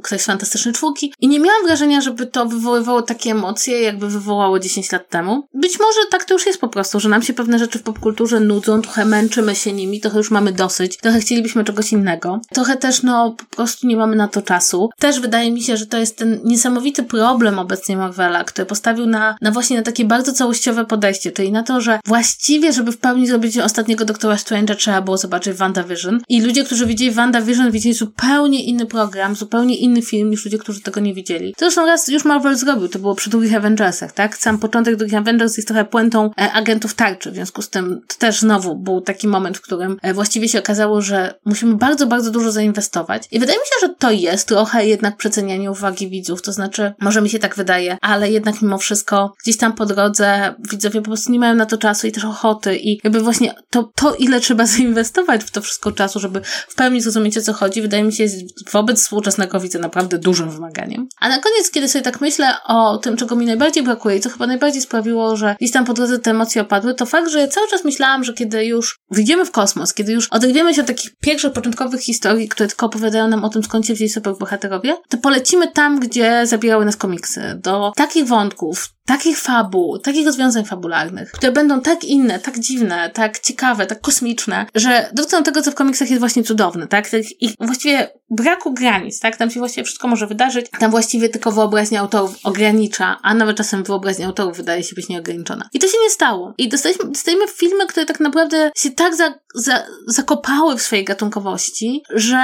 ktoś 0.03 0.22
z 0.22 0.25
Fantastycznej 0.25 0.74
Czwórki 0.74 1.13
i 1.22 1.27
nie 1.27 1.39
miałam 1.39 1.65
wrażenia, 1.65 2.01
żeby 2.01 2.25
to 2.25 2.46
wywoływało 2.46 3.01
takie 3.01 3.32
emocje, 3.32 3.82
jakby 3.82 4.10
wywołało 4.10 4.60
10 4.60 4.91
lat 4.91 5.10
temu. 5.10 5.48
Być 5.53 5.79
może 5.79 6.00
tak 6.12 6.25
to 6.25 6.34
już 6.34 6.46
jest 6.46 6.62
po 6.62 6.67
prostu, 6.67 7.00
że 7.00 7.10
nam 7.10 7.22
się 7.24 7.34
pewne 7.34 7.60
rzeczy 7.60 7.79
w 7.79 7.84
popkulturze 7.84 8.39
nudzą, 8.39 8.82
trochę 8.82 9.05
męczymy 9.05 9.55
się 9.55 9.74
nimi, 9.74 10.01
trochę 10.01 10.17
już 10.17 10.32
mamy 10.32 10.51
dosyć, 10.51 10.98
trochę 10.98 11.20
chcielibyśmy 11.20 11.63
czegoś 11.63 11.91
innego, 11.91 12.41
trochę 12.53 12.77
też 12.77 13.03
no 13.03 13.32
po 13.32 13.55
prostu 13.55 13.88
nie 13.88 13.98
mamy 13.98 14.15
na 14.15 14.27
to 14.27 14.41
czasu. 14.41 14.89
Też 15.00 15.20
wydaje 15.20 15.51
mi 15.51 15.63
się, 15.63 15.77
że 15.77 15.86
to 15.86 15.98
jest 15.98 16.17
ten 16.17 16.39
niesamowity 16.44 17.03
problem 17.03 17.60
obecnie 17.60 17.98
Marvela, 17.98 18.44
który 18.44 18.65
postawił 18.65 19.05
na, 19.05 19.36
na 19.41 19.51
właśnie 19.51 19.77
na 19.77 19.84
takie 19.84 20.05
bardzo 20.05 20.34
całościowe 20.34 20.86
podejście, 20.86 21.32
czyli 21.32 21.51
na 21.51 21.63
to, 21.63 21.82
że 21.82 22.00
właściwie, 22.05 22.74
żeby 22.74 22.91
w 22.91 22.98
pełni 22.98 23.27
zrobić 23.27 23.58
ostatniego 23.58 24.05
Doktora 24.05 24.38
Strange 24.38 24.64
końca 24.65 24.75
trzeba 24.75 25.01
było 25.01 25.17
zobaczyć 25.17 25.57
WandaVision. 25.57 26.22
I 26.29 26.41
ludzie, 26.41 26.63
którzy 26.63 26.86
widzieli 26.86 27.12
WandaVision, 27.12 27.72
widzieli 27.72 27.95
zupełnie 27.95 28.63
inny 28.63 28.86
program, 28.86 29.36
zupełnie 29.36 29.77
inny 29.77 30.01
film 30.01 30.29
niż 30.29 30.45
ludzie, 30.45 30.57
którzy 30.57 30.81
tego 30.81 31.00
nie 31.00 31.13
widzieli. 31.13 31.55
Zresztą 31.57 31.86
raz 31.86 32.07
już 32.07 32.25
Marvel 32.25 32.55
zrobił, 32.55 32.88
to 32.88 33.00
było 33.00 33.15
przy 33.15 33.29
drugich 33.29 33.55
Avengersach, 33.55 34.12
tak? 34.12 34.38
Sam 34.38 34.57
początek 34.57 34.95
drugich 34.95 35.17
Avengers 35.17 35.57
jest 35.57 35.67
trochę 35.67 35.86
puentą 35.86 36.31
e, 36.41 36.51
agentów 36.51 36.93
tarczy, 36.93 37.31
w 37.31 37.34
związku 37.34 37.62
z 37.62 37.69
tym 37.69 38.01
to 38.07 38.15
też 38.19 38.39
znowu 38.39 38.75
był 38.75 39.01
taki 39.01 39.27
moment, 39.27 39.57
w 39.57 39.62
którym 39.62 39.98
e, 40.01 40.13
właściwie 40.13 40.50
się 40.50 40.60
okazało, 40.60 41.01
że 41.01 41.34
musimy 41.45 41.75
bardzo, 41.75 42.07
bardzo 42.07 42.31
dużo 42.31 42.51
zainwestować. 42.51 43.27
I 43.31 43.39
wydaje 43.39 43.60
mi 43.60 43.65
się, 43.65 43.88
że 43.88 43.95
to 44.00 44.12
jest 44.12 44.48
trochę 44.48 44.88
jednak 44.88 45.17
przecenianie 45.17 45.72
uwagi 45.72 46.10
widzów, 46.10 46.41
to 46.41 46.53
znaczy, 46.53 46.93
może 47.01 47.22
mi 47.22 47.29
się 47.29 47.39
tak 47.39 47.55
wydaje, 47.55 47.98
ale 48.01 48.31
jednak 48.31 48.62
mimo 48.62 48.77
wszystko 48.77 49.34
gdzieś 49.43 49.57
tam 49.57 49.74
po 49.74 49.86
drodze 49.86 50.55
widzowie 50.72 51.01
po 51.01 51.05
prostu 51.05 51.31
nie 51.31 51.39
mają 51.39 51.55
na 51.55 51.65
to 51.65 51.77
czasu 51.77 52.07
i 52.07 52.12
też 52.12 52.25
ochoty 52.25 52.77
i 52.77 53.00
jakby 53.03 53.19
właśnie 53.19 53.53
to, 53.69 53.91
to 53.95 54.15
ile 54.15 54.39
trzeba 54.39 54.54
zainwestować 54.63 55.43
w 55.43 55.51
to 55.51 55.62
wszystko 55.62 55.91
czasu, 55.91 56.19
żeby 56.19 56.41
w 56.67 56.75
pełni 56.75 57.01
zrozumieć 57.01 57.38
o 57.38 57.41
co 57.41 57.53
chodzi, 57.53 57.81
wydaje 57.81 58.03
mi 58.03 58.13
się 58.13 58.25
wobec 58.71 59.01
współczesnego 59.01 59.59
widza 59.59 59.79
naprawdę 59.79 60.17
dużym 60.17 60.51
wymaganiem. 60.51 61.07
A 61.19 61.29
na 61.29 61.39
koniec, 61.39 61.71
kiedy 61.71 61.89
sobie 61.89 62.03
tak 62.03 62.21
myślę 62.21 62.53
o 62.67 62.97
tym, 62.97 63.17
czego 63.17 63.35
mi 63.35 63.45
najbardziej 63.45 63.83
brakuje 63.83 64.17
i 64.17 64.19
co 64.19 64.29
chyba 64.29 64.47
najbardziej 64.47 64.81
sprawiło, 64.81 65.35
że 65.35 65.55
gdzieś 65.59 65.71
tam 65.71 65.85
po 65.85 65.93
drodze 65.93 66.19
te 66.19 66.31
emocje 66.31 66.62
opadły, 66.62 66.93
to 66.93 67.05
fakt, 67.05 67.29
że 67.29 67.39
ja 67.39 67.47
cały 67.47 67.67
czas 67.67 67.83
myślałam, 67.83 68.24
że 68.24 68.33
kiedy 68.33 68.65
już 68.65 69.00
wyjdziemy 69.12 69.45
w 69.45 69.51
kosmos, 69.51 69.93
kiedy 69.93 70.12
już 70.12 70.27
oderwiemy 70.27 70.74
się 70.74 70.81
od 70.81 70.88
takich 70.88 71.15
pierwszych, 71.15 71.53
początkowych 71.53 72.01
historii, 72.01 72.50
które 72.50 72.67
tylko 72.67 72.85
opowiadają 72.85 73.27
nam 73.27 73.43
o 73.43 73.50
tym, 73.50 73.63
skąd 73.63 73.85
się 73.85 73.93
wzięli 73.93 74.09
superbohaterowie, 74.09 74.97
to 75.09 75.17
polecimy 75.17 75.71
tam, 75.71 76.00
gdzie 76.00 76.47
zabierały 76.47 76.85
nas 76.85 76.97
komiksy. 76.97 77.59
Do 77.63 77.91
takich 77.95 78.27
wątków, 78.27 78.89
takich 79.05 79.39
fabuł, 79.39 80.00
takich 80.00 80.25
rozwiązań 80.25 80.65
fabularnych, 80.65 81.31
które 81.31 81.51
będą 81.51 81.81
tak 81.81 82.03
inne, 82.03 82.39
tak 82.39 82.59
dziwne, 82.59 83.09
tak 83.13 83.39
ciekawe, 83.39 83.85
tak 83.85 84.01
kosmiczne, 84.01 84.44
że 84.75 85.09
dotkną 85.13 85.43
tego, 85.43 85.61
co 85.61 85.71
w 85.71 85.75
komiksach 85.75 86.09
jest 86.09 86.19
właśnie 86.19 86.43
cudowne, 86.43 86.87
tak? 86.87 87.09
Ich 87.39 87.51
właściwie 87.59 88.09
braku 88.29 88.73
granic, 88.73 89.19
tak? 89.19 89.37
Tam 89.37 89.51
się 89.51 89.59
właściwie 89.59 89.83
wszystko 89.83 90.07
może 90.07 90.27
wydarzyć, 90.27 90.65
tam 90.79 90.91
właściwie 90.91 91.29
tylko 91.29 91.51
wyobraźnia 91.51 91.99
autorów 91.99 92.35
ogranicza, 92.43 93.17
a 93.23 93.33
nawet 93.33 93.57
czasem 93.57 93.83
wyobraźnia 93.83 94.27
autorów 94.27 94.57
wydaje 94.57 94.83
się 94.83 94.95
być 94.95 95.09
nieograniczona. 95.09 95.69
I 95.73 95.79
to 95.79 95.87
się 95.87 95.97
nie 96.03 96.09
stało. 96.09 96.53
I 96.57 96.69
dostajemy 96.69 97.47
filmy, 97.47 97.87
które 97.87 98.05
tak 98.05 98.19
naprawdę 98.19 98.71
się 98.77 98.91
tak 98.91 99.15
za, 99.15 99.33
za, 99.55 99.85
zakopały 100.07 100.77
w 100.77 100.81
swojej 100.81 101.05
gatunkowości, 101.05 102.03
że 102.09 102.39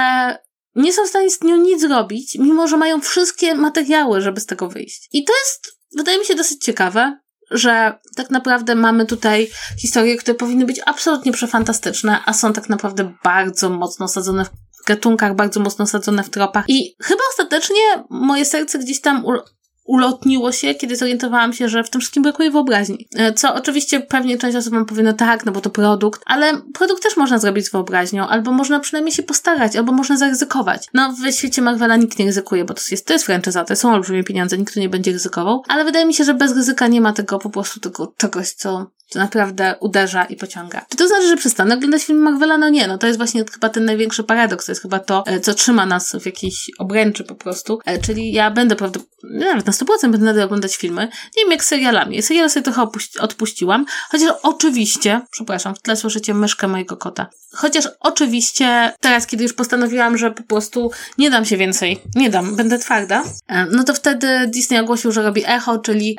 nie 0.74 0.92
są 0.92 1.04
w 1.04 1.08
stanie 1.08 1.30
z 1.30 1.42
nią 1.42 1.56
nic 1.56 1.80
zrobić, 1.80 2.36
mimo 2.38 2.68
że 2.68 2.76
mają 2.76 3.00
wszystkie 3.00 3.54
materiały, 3.54 4.20
żeby 4.20 4.40
z 4.40 4.46
tego 4.46 4.68
wyjść. 4.68 5.08
I 5.12 5.24
to 5.24 5.32
jest 5.32 5.82
wydaje 5.96 6.18
mi 6.18 6.24
się 6.24 6.34
dosyć 6.34 6.64
ciekawe, 6.64 7.18
że 7.52 7.98
tak 8.16 8.30
naprawdę 8.30 8.74
mamy 8.74 9.06
tutaj 9.06 9.48
historie, 9.78 10.16
które 10.16 10.34
powinny 10.34 10.66
być 10.66 10.80
absolutnie 10.86 11.32
przefantastyczne, 11.32 12.18
a 12.24 12.32
są 12.32 12.52
tak 12.52 12.68
naprawdę 12.68 13.12
bardzo 13.24 13.70
mocno 13.70 14.08
sadzone 14.08 14.44
w 14.44 14.86
gatunkach, 14.86 15.34
bardzo 15.34 15.60
mocno 15.60 15.86
sadzone 15.86 16.22
w 16.22 16.30
tropach. 16.30 16.64
I 16.68 16.96
chyba 17.02 17.22
ostatecznie 17.30 18.04
moje 18.10 18.44
serce 18.44 18.78
gdzieś 18.78 19.00
tam 19.00 19.24
ulotniło 19.92 20.52
się, 20.52 20.74
kiedy 20.74 20.96
zorientowałam 20.96 21.52
się, 21.52 21.68
że 21.68 21.84
w 21.84 21.90
tym 21.90 22.00
wszystkim 22.00 22.22
brakuje 22.22 22.50
wyobraźni. 22.50 23.08
E, 23.14 23.32
co 23.32 23.54
oczywiście 23.54 24.00
pewnie 24.00 24.38
część 24.38 24.56
osób 24.56 24.72
wam 24.72 24.86
powie, 24.86 25.02
no 25.02 25.12
tak, 25.12 25.46
no 25.46 25.52
bo 25.52 25.60
to 25.60 25.70
produkt, 25.70 26.22
ale 26.26 26.60
produkt 26.74 27.02
też 27.02 27.16
można 27.16 27.38
zrobić 27.38 27.66
z 27.66 27.72
wyobraźnią, 27.72 28.28
albo 28.28 28.52
można 28.52 28.80
przynajmniej 28.80 29.14
się 29.14 29.22
postarać, 29.22 29.76
albo 29.76 29.92
można 29.92 30.16
zaryzykować. 30.16 30.86
No 30.94 31.12
w 31.12 31.32
świecie 31.32 31.62
Marvela 31.62 31.96
nikt 31.96 32.18
nie 32.18 32.24
ryzykuje, 32.24 32.64
bo 32.64 32.74
to 32.74 32.82
jest, 32.90 33.06
to 33.06 33.12
jest 33.12 33.24
franchise, 33.24 33.64
to 33.64 33.76
są 33.76 33.92
olbrzymie 33.92 34.24
pieniądze, 34.24 34.58
nikt 34.58 34.74
tu 34.74 34.80
nie 34.80 34.88
będzie 34.88 35.12
ryzykował, 35.12 35.62
ale 35.68 35.84
wydaje 35.84 36.06
mi 36.06 36.14
się, 36.14 36.24
że 36.24 36.34
bez 36.34 36.56
ryzyka 36.56 36.86
nie 36.86 37.00
ma 37.00 37.12
tego 37.12 37.38
po 37.38 37.50
prostu 37.50 37.80
tego 37.80 38.12
czegoś, 38.16 38.52
co 38.52 38.86
to 39.12 39.18
naprawdę 39.18 39.74
uderza 39.80 40.24
i 40.24 40.36
pociąga. 40.36 40.84
Czy 40.88 40.96
to 40.96 41.08
znaczy, 41.08 41.28
że 41.28 41.36
przestanę 41.36 41.74
oglądać 41.74 42.04
film 42.04 42.18
Marvela? 42.18 42.58
No 42.58 42.68
nie, 42.68 42.88
no 42.88 42.98
to 42.98 43.06
jest 43.06 43.18
właśnie 43.18 43.44
chyba 43.52 43.68
ten 43.68 43.84
największy 43.84 44.24
paradoks, 44.24 44.66
to 44.66 44.72
jest 44.72 44.82
chyba 44.82 44.98
to, 44.98 45.22
e, 45.26 45.40
co 45.40 45.54
trzyma 45.54 45.86
nas 45.86 46.16
w 46.20 46.26
jakiejś 46.26 46.70
obręczy 46.78 47.24
po 47.24 47.34
prostu, 47.34 47.78
e, 47.84 47.98
czyli 47.98 48.32
ja 48.32 48.50
będę 48.50 48.76
prawdopodobnie, 48.76 49.46
nawet 49.46 49.66
na 49.66 49.72
100% 49.72 50.12
będę 50.12 50.26
nadal 50.26 50.44
oglądać 50.44 50.76
filmy, 50.76 51.02
nie 51.36 51.42
wiem 51.42 51.50
jak 51.50 51.64
serialami. 51.64 52.22
Seriale 52.22 52.50
sobie 52.50 52.64
trochę 52.64 52.88
odpuściłam, 53.20 53.86
chociaż 54.10 54.32
oczywiście, 54.42 55.20
przepraszam, 55.30 55.74
w 55.74 55.82
tle 55.82 55.96
słyszycie 55.96 56.34
myszkę 56.34 56.68
mojego 56.68 56.96
kota, 56.96 57.26
chociaż 57.52 57.88
oczywiście 58.00 58.92
teraz, 59.00 59.26
kiedy 59.26 59.42
już 59.42 59.52
postanowiłam, 59.52 60.18
że 60.18 60.30
po 60.30 60.42
prostu 60.42 60.90
nie 61.18 61.30
dam 61.30 61.44
się 61.44 61.56
więcej, 61.56 62.00
nie 62.14 62.30
dam, 62.30 62.56
będę 62.56 62.78
twarda, 62.78 63.24
e, 63.48 63.66
no 63.66 63.84
to 63.84 63.94
wtedy 63.94 64.46
Disney 64.46 64.78
ogłosił, 64.78 65.12
że 65.12 65.22
robi 65.22 65.42
Echo, 65.46 65.78
czyli 65.78 66.16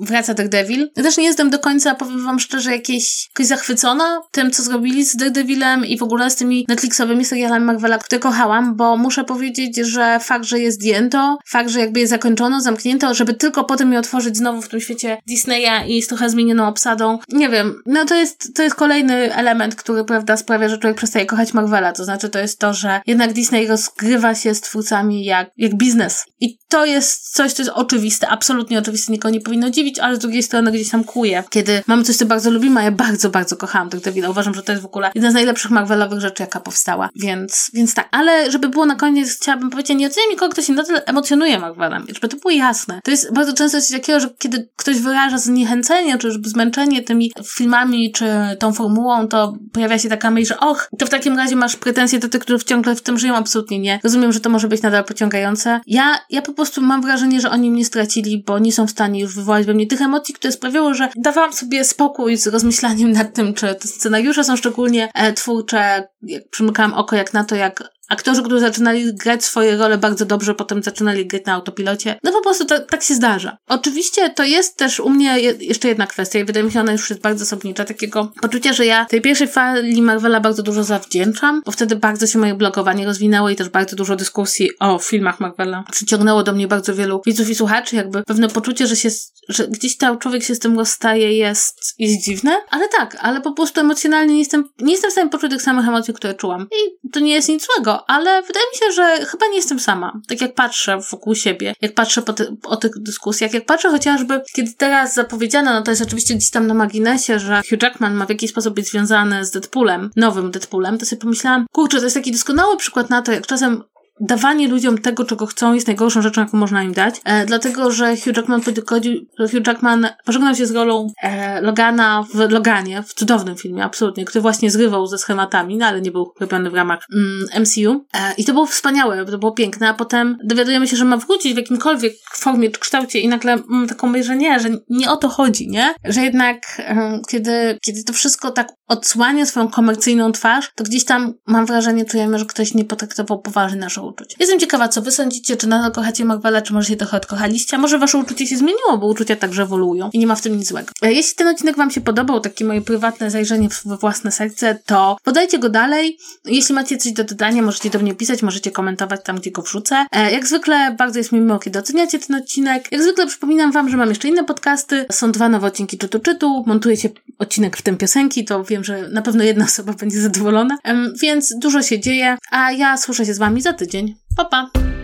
wraca 0.00 0.34
Daredevil. 0.34 0.90
Ja 0.96 1.02
też 1.02 1.16
nie 1.16 1.24
jestem 1.24 1.50
do 1.50 1.58
końca, 1.58 1.94
powiem 1.94 2.24
wam 2.24 2.38
szczerze, 2.38 2.72
jakieś, 2.72 3.28
jakoś 3.28 3.46
zachwycona 3.46 4.20
tym, 4.30 4.50
co 4.50 4.62
zrobili 4.62 5.04
z 5.04 5.16
Daredevilem 5.16 5.86
i 5.86 5.98
w 5.98 6.02
ogóle 6.02 6.30
z 6.30 6.36
tymi 6.36 6.64
Netflixowymi 6.68 7.24
serialami 7.24 7.64
Marvela, 7.64 7.98
które 7.98 8.18
kochałam, 8.18 8.76
bo 8.76 8.96
muszę 8.96 9.24
powiedzieć, 9.24 9.76
że 9.76 10.18
fakt, 10.20 10.44
że 10.44 10.60
jest 10.60 10.76
zdjęto, 10.76 11.38
fakt, 11.46 11.70
że 11.70 11.80
jakby 11.80 12.00
jest 12.00 12.10
zakończono, 12.10 12.60
zamknięto, 12.60 13.14
żeby 13.14 13.34
tylko 13.34 13.64
potem 13.64 13.92
je 13.92 13.98
otworzyć 13.98 14.36
znowu 14.36 14.62
w 14.62 14.68
tym 14.68 14.80
świecie 14.80 15.18
Disneya 15.28 15.88
i 15.88 16.02
z 16.02 16.06
trochę 16.06 16.30
zmienioną 16.30 16.68
obsadą, 16.68 17.18
nie 17.28 17.48
wiem, 17.48 17.82
no 17.86 18.04
to 18.04 18.14
jest, 18.14 18.54
to 18.54 18.62
jest 18.62 18.76
kolejny 18.76 19.34
element, 19.34 19.74
który, 19.74 20.04
prawda, 20.04 20.36
sprawia, 20.36 20.68
że 20.68 20.78
człowiek 20.78 20.96
przestaje 20.96 21.26
kochać 21.26 21.54
Marvela, 21.54 21.92
to 21.92 22.04
znaczy 22.04 22.28
to 22.28 22.38
jest 22.38 22.58
to, 22.58 22.74
że 22.74 23.00
jednak 23.06 23.32
Disney 23.32 23.66
rozgrywa 23.66 24.34
się 24.34 24.54
z 24.54 24.60
twórcami 24.60 25.24
jak, 25.24 25.50
jak 25.56 25.74
biznes. 25.74 26.24
I 26.40 26.58
to 26.76 26.84
jest 26.84 27.32
coś, 27.32 27.52
co 27.52 27.62
jest 27.62 27.72
oczywiste, 27.74 28.28
absolutnie 28.28 28.78
oczywiste, 28.78 29.12
nikogo 29.12 29.32
nie 29.32 29.40
powinno 29.40 29.70
dziwić, 29.70 29.98
ale 29.98 30.16
z 30.16 30.18
drugiej 30.18 30.42
strony 30.42 30.72
gdzieś 30.72 30.88
tam 30.88 31.04
kuje. 31.04 31.44
Kiedy 31.50 31.82
mamy 31.86 32.02
coś, 32.02 32.16
co 32.16 32.26
bardzo 32.26 32.50
lubimy, 32.50 32.80
a 32.80 32.82
ja 32.82 32.90
bardzo, 32.90 33.30
bardzo 33.30 33.56
kochałam 33.56 33.90
tych 33.90 34.00
Devila. 34.00 34.30
Uważam, 34.30 34.54
że 34.54 34.62
to 34.62 34.72
jest 34.72 34.82
w 34.82 34.86
ogóle 34.86 35.10
jedna 35.14 35.30
z 35.30 35.34
najlepszych 35.34 35.70
Marvelowych 35.70 36.20
rzeczy, 36.20 36.42
jaka 36.42 36.60
powstała. 36.60 37.08
Więc, 37.16 37.70
więc 37.74 37.94
tak. 37.94 38.08
Ale 38.10 38.50
żeby 38.50 38.68
było 38.68 38.86
na 38.86 38.94
koniec, 38.94 39.36
chciałabym 39.36 39.70
powiedzieć, 39.70 39.98
nie 39.98 40.06
oceniam 40.06 40.30
nikogo, 40.30 40.52
kto 40.52 40.62
się 40.62 40.72
nadal 40.72 41.02
emocjonuje 41.06 41.58
Marvelem. 41.58 42.06
Żeby 42.14 42.28
to 42.28 42.36
było 42.36 42.50
jasne. 42.50 43.00
To 43.04 43.10
jest 43.10 43.32
bardzo 43.32 43.52
często 43.52 43.80
coś 43.80 43.90
takiego, 43.90 44.20
że 44.20 44.30
kiedy 44.38 44.68
ktoś 44.76 44.98
wyraża 44.98 45.38
zniechęcenie, 45.38 46.18
czy 46.18 46.32
zmęczenie 46.44 47.02
tymi 47.02 47.32
filmami, 47.44 48.12
czy 48.12 48.26
tą 48.58 48.72
formułą, 48.72 49.28
to 49.28 49.56
pojawia 49.72 49.98
się 49.98 50.08
taka 50.08 50.30
myśl, 50.30 50.48
że 50.48 50.60
och, 50.60 50.88
to 50.98 51.06
w 51.06 51.10
takim 51.10 51.36
razie 51.36 51.56
masz 51.56 51.76
pretensje 51.76 52.18
do 52.18 52.28
tych, 52.28 52.40
którzy 52.40 52.64
ciągle 52.64 52.96
w 52.96 53.02
tym 53.02 53.18
żyją. 53.18 53.34
Absolutnie 53.34 53.78
nie. 53.78 54.00
Rozumiem, 54.04 54.32
że 54.32 54.40
to 54.40 54.50
może 54.50 54.68
być 54.68 54.82
nadal 54.82 55.04
pociągające. 55.04 55.80
Ja, 55.86 56.18
ja 56.30 56.42
po 56.42 56.52
prostu 56.52 56.65
mam 56.80 57.02
wrażenie, 57.02 57.40
że 57.40 57.50
oni 57.50 57.70
mnie 57.70 57.84
stracili, 57.84 58.44
bo 58.46 58.58
nie 58.58 58.72
są 58.72 58.86
w 58.86 58.90
stanie 58.90 59.20
już 59.20 59.34
wywołać 59.34 59.66
we 59.66 59.74
mnie 59.74 59.86
tych 59.86 60.02
emocji, 60.02 60.34
które 60.34 60.52
sprawiało, 60.52 60.94
że 60.94 61.08
dawałam 61.16 61.52
sobie 61.52 61.84
spokój 61.84 62.36
z 62.36 62.46
rozmyślaniem 62.46 63.12
nad 63.12 63.34
tym, 63.34 63.54
czy 63.54 63.74
te 63.74 63.88
scenariusze 63.88 64.44
są 64.44 64.56
szczególnie 64.56 65.08
e, 65.14 65.32
twórcze, 65.32 66.08
jak 66.22 66.48
przymykałam 66.48 66.94
oko 66.94 67.16
jak 67.16 67.32
na 67.32 67.44
to, 67.44 67.54
jak 67.54 67.95
aktorzy, 68.08 68.42
którzy 68.42 68.60
zaczynali 68.60 69.14
grać 69.14 69.44
swoje 69.44 69.76
role 69.76 69.98
bardzo 69.98 70.24
dobrze, 70.26 70.54
potem 70.54 70.82
zaczynali 70.82 71.26
grać 71.26 71.44
na 71.46 71.52
autopilocie. 71.52 72.18
No 72.22 72.32
po 72.32 72.42
prostu 72.42 72.64
to, 72.64 72.80
tak 72.80 73.02
się 73.02 73.14
zdarza. 73.14 73.56
Oczywiście 73.68 74.30
to 74.30 74.44
jest 74.44 74.76
też 74.76 75.00
u 75.00 75.10
mnie 75.10 75.40
je, 75.40 75.54
jeszcze 75.60 75.88
jedna 75.88 76.06
kwestia 76.06 76.38
i 76.38 76.44
wydaje 76.44 76.66
mi 76.66 76.72
się, 76.72 76.80
ona 76.80 76.92
już 76.92 77.10
jest 77.10 77.22
bardzo 77.22 77.42
osobnicza, 77.42 77.84
takiego 77.84 78.32
poczucia, 78.40 78.72
że 78.72 78.86
ja 78.86 79.04
tej 79.04 79.20
pierwszej 79.20 79.48
fali 79.48 80.02
Marvela 80.02 80.40
bardzo 80.40 80.62
dużo 80.62 80.84
zawdzięczam, 80.84 81.62
bo 81.64 81.72
wtedy 81.72 81.96
bardzo 81.96 82.26
się 82.26 82.38
moje 82.38 82.54
blogowanie 82.54 83.06
rozwinęło 83.06 83.50
i 83.50 83.56
też 83.56 83.68
bardzo 83.68 83.96
dużo 83.96 84.16
dyskusji 84.16 84.70
o 84.80 84.98
filmach 84.98 85.40
Marvela 85.40 85.84
przyciągnęło 85.92 86.42
do 86.42 86.52
mnie 86.52 86.68
bardzo 86.68 86.94
wielu 86.94 87.22
widzów 87.26 87.50
i 87.50 87.54
słuchaczy, 87.54 87.96
jakby 87.96 88.22
pewne 88.22 88.48
poczucie, 88.48 88.86
że 88.86 88.96
się, 88.96 89.08
że 89.48 89.68
gdzieś 89.68 89.96
tam 89.96 90.18
człowiek 90.18 90.42
się 90.42 90.54
z 90.54 90.58
tym 90.58 90.78
rozstaje 90.78 91.32
jest, 91.32 91.94
jest 91.98 92.24
dziwne, 92.24 92.56
ale 92.70 92.88
tak, 92.88 93.16
ale 93.20 93.40
po 93.40 93.52
prostu 93.52 93.80
emocjonalnie 93.80 94.32
nie 94.32 94.38
jestem, 94.38 94.68
nie 94.78 94.92
jestem 94.92 95.10
w 95.10 95.12
stanie 95.12 95.30
poczuć 95.30 95.50
tych 95.50 95.62
samych 95.62 95.88
emocji, 95.88 96.14
które 96.14 96.34
czułam. 96.34 96.62
I 96.62 97.10
to 97.10 97.20
nie 97.20 97.34
jest 97.34 97.48
nic 97.48 97.66
złego, 97.66 97.95
ale 98.06 98.42
wydaje 98.42 98.66
mi 98.72 98.78
się, 98.78 98.92
że 98.92 99.26
chyba 99.26 99.46
nie 99.46 99.56
jestem 99.56 99.80
sama. 99.80 100.20
Tak 100.28 100.40
jak 100.40 100.54
patrzę 100.54 100.98
wokół 101.10 101.34
siebie, 101.34 101.74
jak 101.80 101.94
patrzę 101.94 102.22
po, 102.22 102.34
o 102.64 102.76
tych 102.76 102.98
dyskusjach, 102.98 103.54
jak 103.54 103.66
patrzę 103.66 103.90
chociażby, 103.90 104.40
kiedy 104.54 104.72
teraz 104.72 105.14
zapowiedziano, 105.14 105.72
no 105.72 105.82
to 105.82 105.90
jest 105.90 106.02
oczywiście 106.02 106.34
gdzieś 106.34 106.50
tam 106.50 106.66
na 106.66 106.74
marginesie, 106.74 107.38
że 107.38 107.62
Hugh 107.70 107.82
Jackman 107.82 108.14
ma 108.14 108.26
w 108.26 108.30
jakiś 108.30 108.50
sposób 108.50 108.74
być 108.74 108.90
związany 108.90 109.44
z 109.44 109.50
Deadpoolem, 109.50 110.10
nowym 110.16 110.50
Deadpoolem, 110.50 110.98
to 110.98 111.06
sobie 111.06 111.22
pomyślałam, 111.22 111.66
kurczę, 111.72 111.98
to 111.98 112.04
jest 112.04 112.16
taki 112.16 112.32
doskonały 112.32 112.76
przykład 112.76 113.10
na 113.10 113.22
to, 113.22 113.32
jak 113.32 113.46
czasem 113.46 113.82
dawanie 114.20 114.68
ludziom 114.68 114.98
tego, 114.98 115.24
czego 115.24 115.46
chcą, 115.46 115.74
jest 115.74 115.86
najgorszą 115.86 116.22
rzeczą, 116.22 116.40
jaką 116.40 116.58
można 116.58 116.82
im 116.82 116.92
dać. 116.92 117.20
E, 117.24 117.46
dlatego, 117.46 117.90
że 117.90 118.16
Hugh 118.16 118.36
Jackman 118.36 118.60
pogodził, 118.60 119.26
Hugh 119.38 119.66
Jackman 119.66 120.08
pożegnał 120.24 120.54
się 120.54 120.66
z 120.66 120.70
rolą 120.70 121.12
e, 121.22 121.60
Logana 121.60 122.24
w 122.34 122.50
Loganie, 122.50 123.02
w 123.02 123.14
cudownym 123.14 123.56
filmie, 123.56 123.84
absolutnie, 123.84 124.24
który 124.24 124.42
właśnie 124.42 124.70
zrywał 124.70 125.06
ze 125.06 125.18
schematami, 125.18 125.76
no 125.76 125.86
ale 125.86 126.00
nie 126.00 126.10
był 126.10 126.32
robiony 126.40 126.70
w 126.70 126.74
ramach 126.74 127.06
mm, 127.14 127.62
MCU. 127.62 128.06
E, 128.14 128.34
I 128.38 128.44
to 128.44 128.52
było 128.52 128.66
wspaniałe, 128.66 129.24
to 129.24 129.38
było 129.38 129.52
piękne, 129.52 129.88
a 129.88 129.94
potem 129.94 130.38
dowiadujemy 130.44 130.88
się, 130.88 130.96
że 130.96 131.04
ma 131.04 131.16
wrócić 131.16 131.54
w 131.54 131.56
jakimkolwiek 131.56 132.12
formie 132.32 132.70
czy 132.70 132.80
kształcie 132.80 133.20
i 133.20 133.28
nagle 133.28 133.56
mam 133.68 133.86
taką 133.86 134.06
myśl, 134.06 134.26
że 134.26 134.36
nie, 134.36 134.60
że 134.60 134.68
nie 134.88 135.10
o 135.10 135.16
to 135.16 135.28
chodzi, 135.28 135.68
nie? 135.68 135.94
Że 136.04 136.20
jednak 136.20 136.58
e, 136.78 137.20
kiedy, 137.28 137.78
kiedy 137.82 138.04
to 138.04 138.12
wszystko 138.12 138.50
tak 138.50 138.72
odsłania 138.88 139.46
swoją 139.46 139.68
komercyjną 139.68 140.32
twarz, 140.32 140.72
to 140.74 140.84
gdzieś 140.84 141.04
tam 141.04 141.34
mam 141.46 141.66
wrażenie, 141.66 142.04
czujemy, 142.04 142.38
że 142.38 142.46
ktoś 142.46 142.74
nie 142.74 142.84
potraktował 142.84 143.40
poważnie 143.42 143.80
naszą 143.80 144.05
uczuć. 144.06 144.36
Jestem 144.38 144.60
ciekawa, 144.60 144.88
co 144.88 145.02
wy 145.02 145.10
sądzicie, 145.10 145.56
czy 145.56 145.66
nadal 145.66 145.92
kochacie 145.92 146.24
Marvela, 146.24 146.62
czy 146.62 146.72
może 146.72 146.88
się 146.88 146.96
trochę 146.96 147.16
odkochaliście, 147.16 147.76
a 147.76 147.80
może 147.80 147.98
wasze 147.98 148.18
uczucie 148.18 148.46
się 148.46 148.56
zmieniło, 148.56 148.98
bo 148.98 149.06
uczucia 149.06 149.36
także 149.36 149.62
ewoluują 149.62 150.10
i 150.12 150.18
nie 150.18 150.26
ma 150.26 150.34
w 150.34 150.42
tym 150.42 150.58
nic 150.58 150.68
złego. 150.68 150.90
E, 151.02 151.12
jeśli 151.12 151.34
ten 151.34 151.48
odcinek 151.48 151.76
wam 151.76 151.90
się 151.90 152.00
podobał, 152.00 152.40
takie 152.40 152.64
moje 152.64 152.80
prywatne 152.80 153.30
zajrzenie 153.30 153.68
we 153.84 153.96
własne 153.96 154.32
serce, 154.32 154.78
to 154.86 155.16
podajcie 155.24 155.58
go 155.58 155.68
dalej. 155.68 156.18
Jeśli 156.44 156.74
macie 156.74 156.96
coś 156.96 157.12
do 157.12 157.24
dodania, 157.24 157.62
możecie 157.62 157.90
do 157.90 157.98
mnie 157.98 158.14
pisać, 158.14 158.42
możecie 158.42 158.70
komentować 158.70 159.20
tam, 159.24 159.36
gdzie 159.36 159.50
go 159.50 159.62
wrzucę. 159.62 160.06
E, 160.12 160.32
jak 160.32 160.46
zwykle 160.46 160.94
bardzo 160.98 161.18
jest 161.18 161.32
mi 161.32 161.40
miło, 161.40 161.58
kiedy 161.58 161.78
oceniacie 161.78 162.18
ten 162.18 162.36
odcinek. 162.36 162.88
Jak 162.92 163.02
zwykle 163.02 163.26
przypominam 163.26 163.72
wam, 163.72 163.88
że 163.88 163.96
mam 163.96 164.08
jeszcze 164.08 164.28
inne 164.28 164.44
podcasty. 164.44 165.06
Są 165.12 165.32
dwa 165.32 165.48
nowe 165.48 165.66
odcinki 165.66 165.98
Czytu 165.98 166.20
Czytu. 166.20 166.64
Montuję 166.66 166.96
się 166.96 167.08
odcinek 167.38 167.76
w 167.76 167.82
tym 167.82 167.96
piosenki, 167.96 168.44
to 168.44 168.64
wiem, 168.64 168.84
że 168.84 169.08
na 169.08 169.22
pewno 169.22 169.44
jedna 169.44 169.64
osoba 169.64 169.92
będzie 169.92 170.20
zadowolona. 170.20 170.78
Więc 171.20 171.54
dużo 171.58 171.82
się 171.82 172.00
dzieje, 172.00 172.38
a 172.50 172.72
ja 172.72 172.96
słyszę 172.96 173.26
się 173.26 173.34
z 173.34 173.38
wami 173.38 173.62
za 173.62 173.72
tydzień. 173.96 174.14
Pa, 174.36 174.44
pa! 174.44 174.95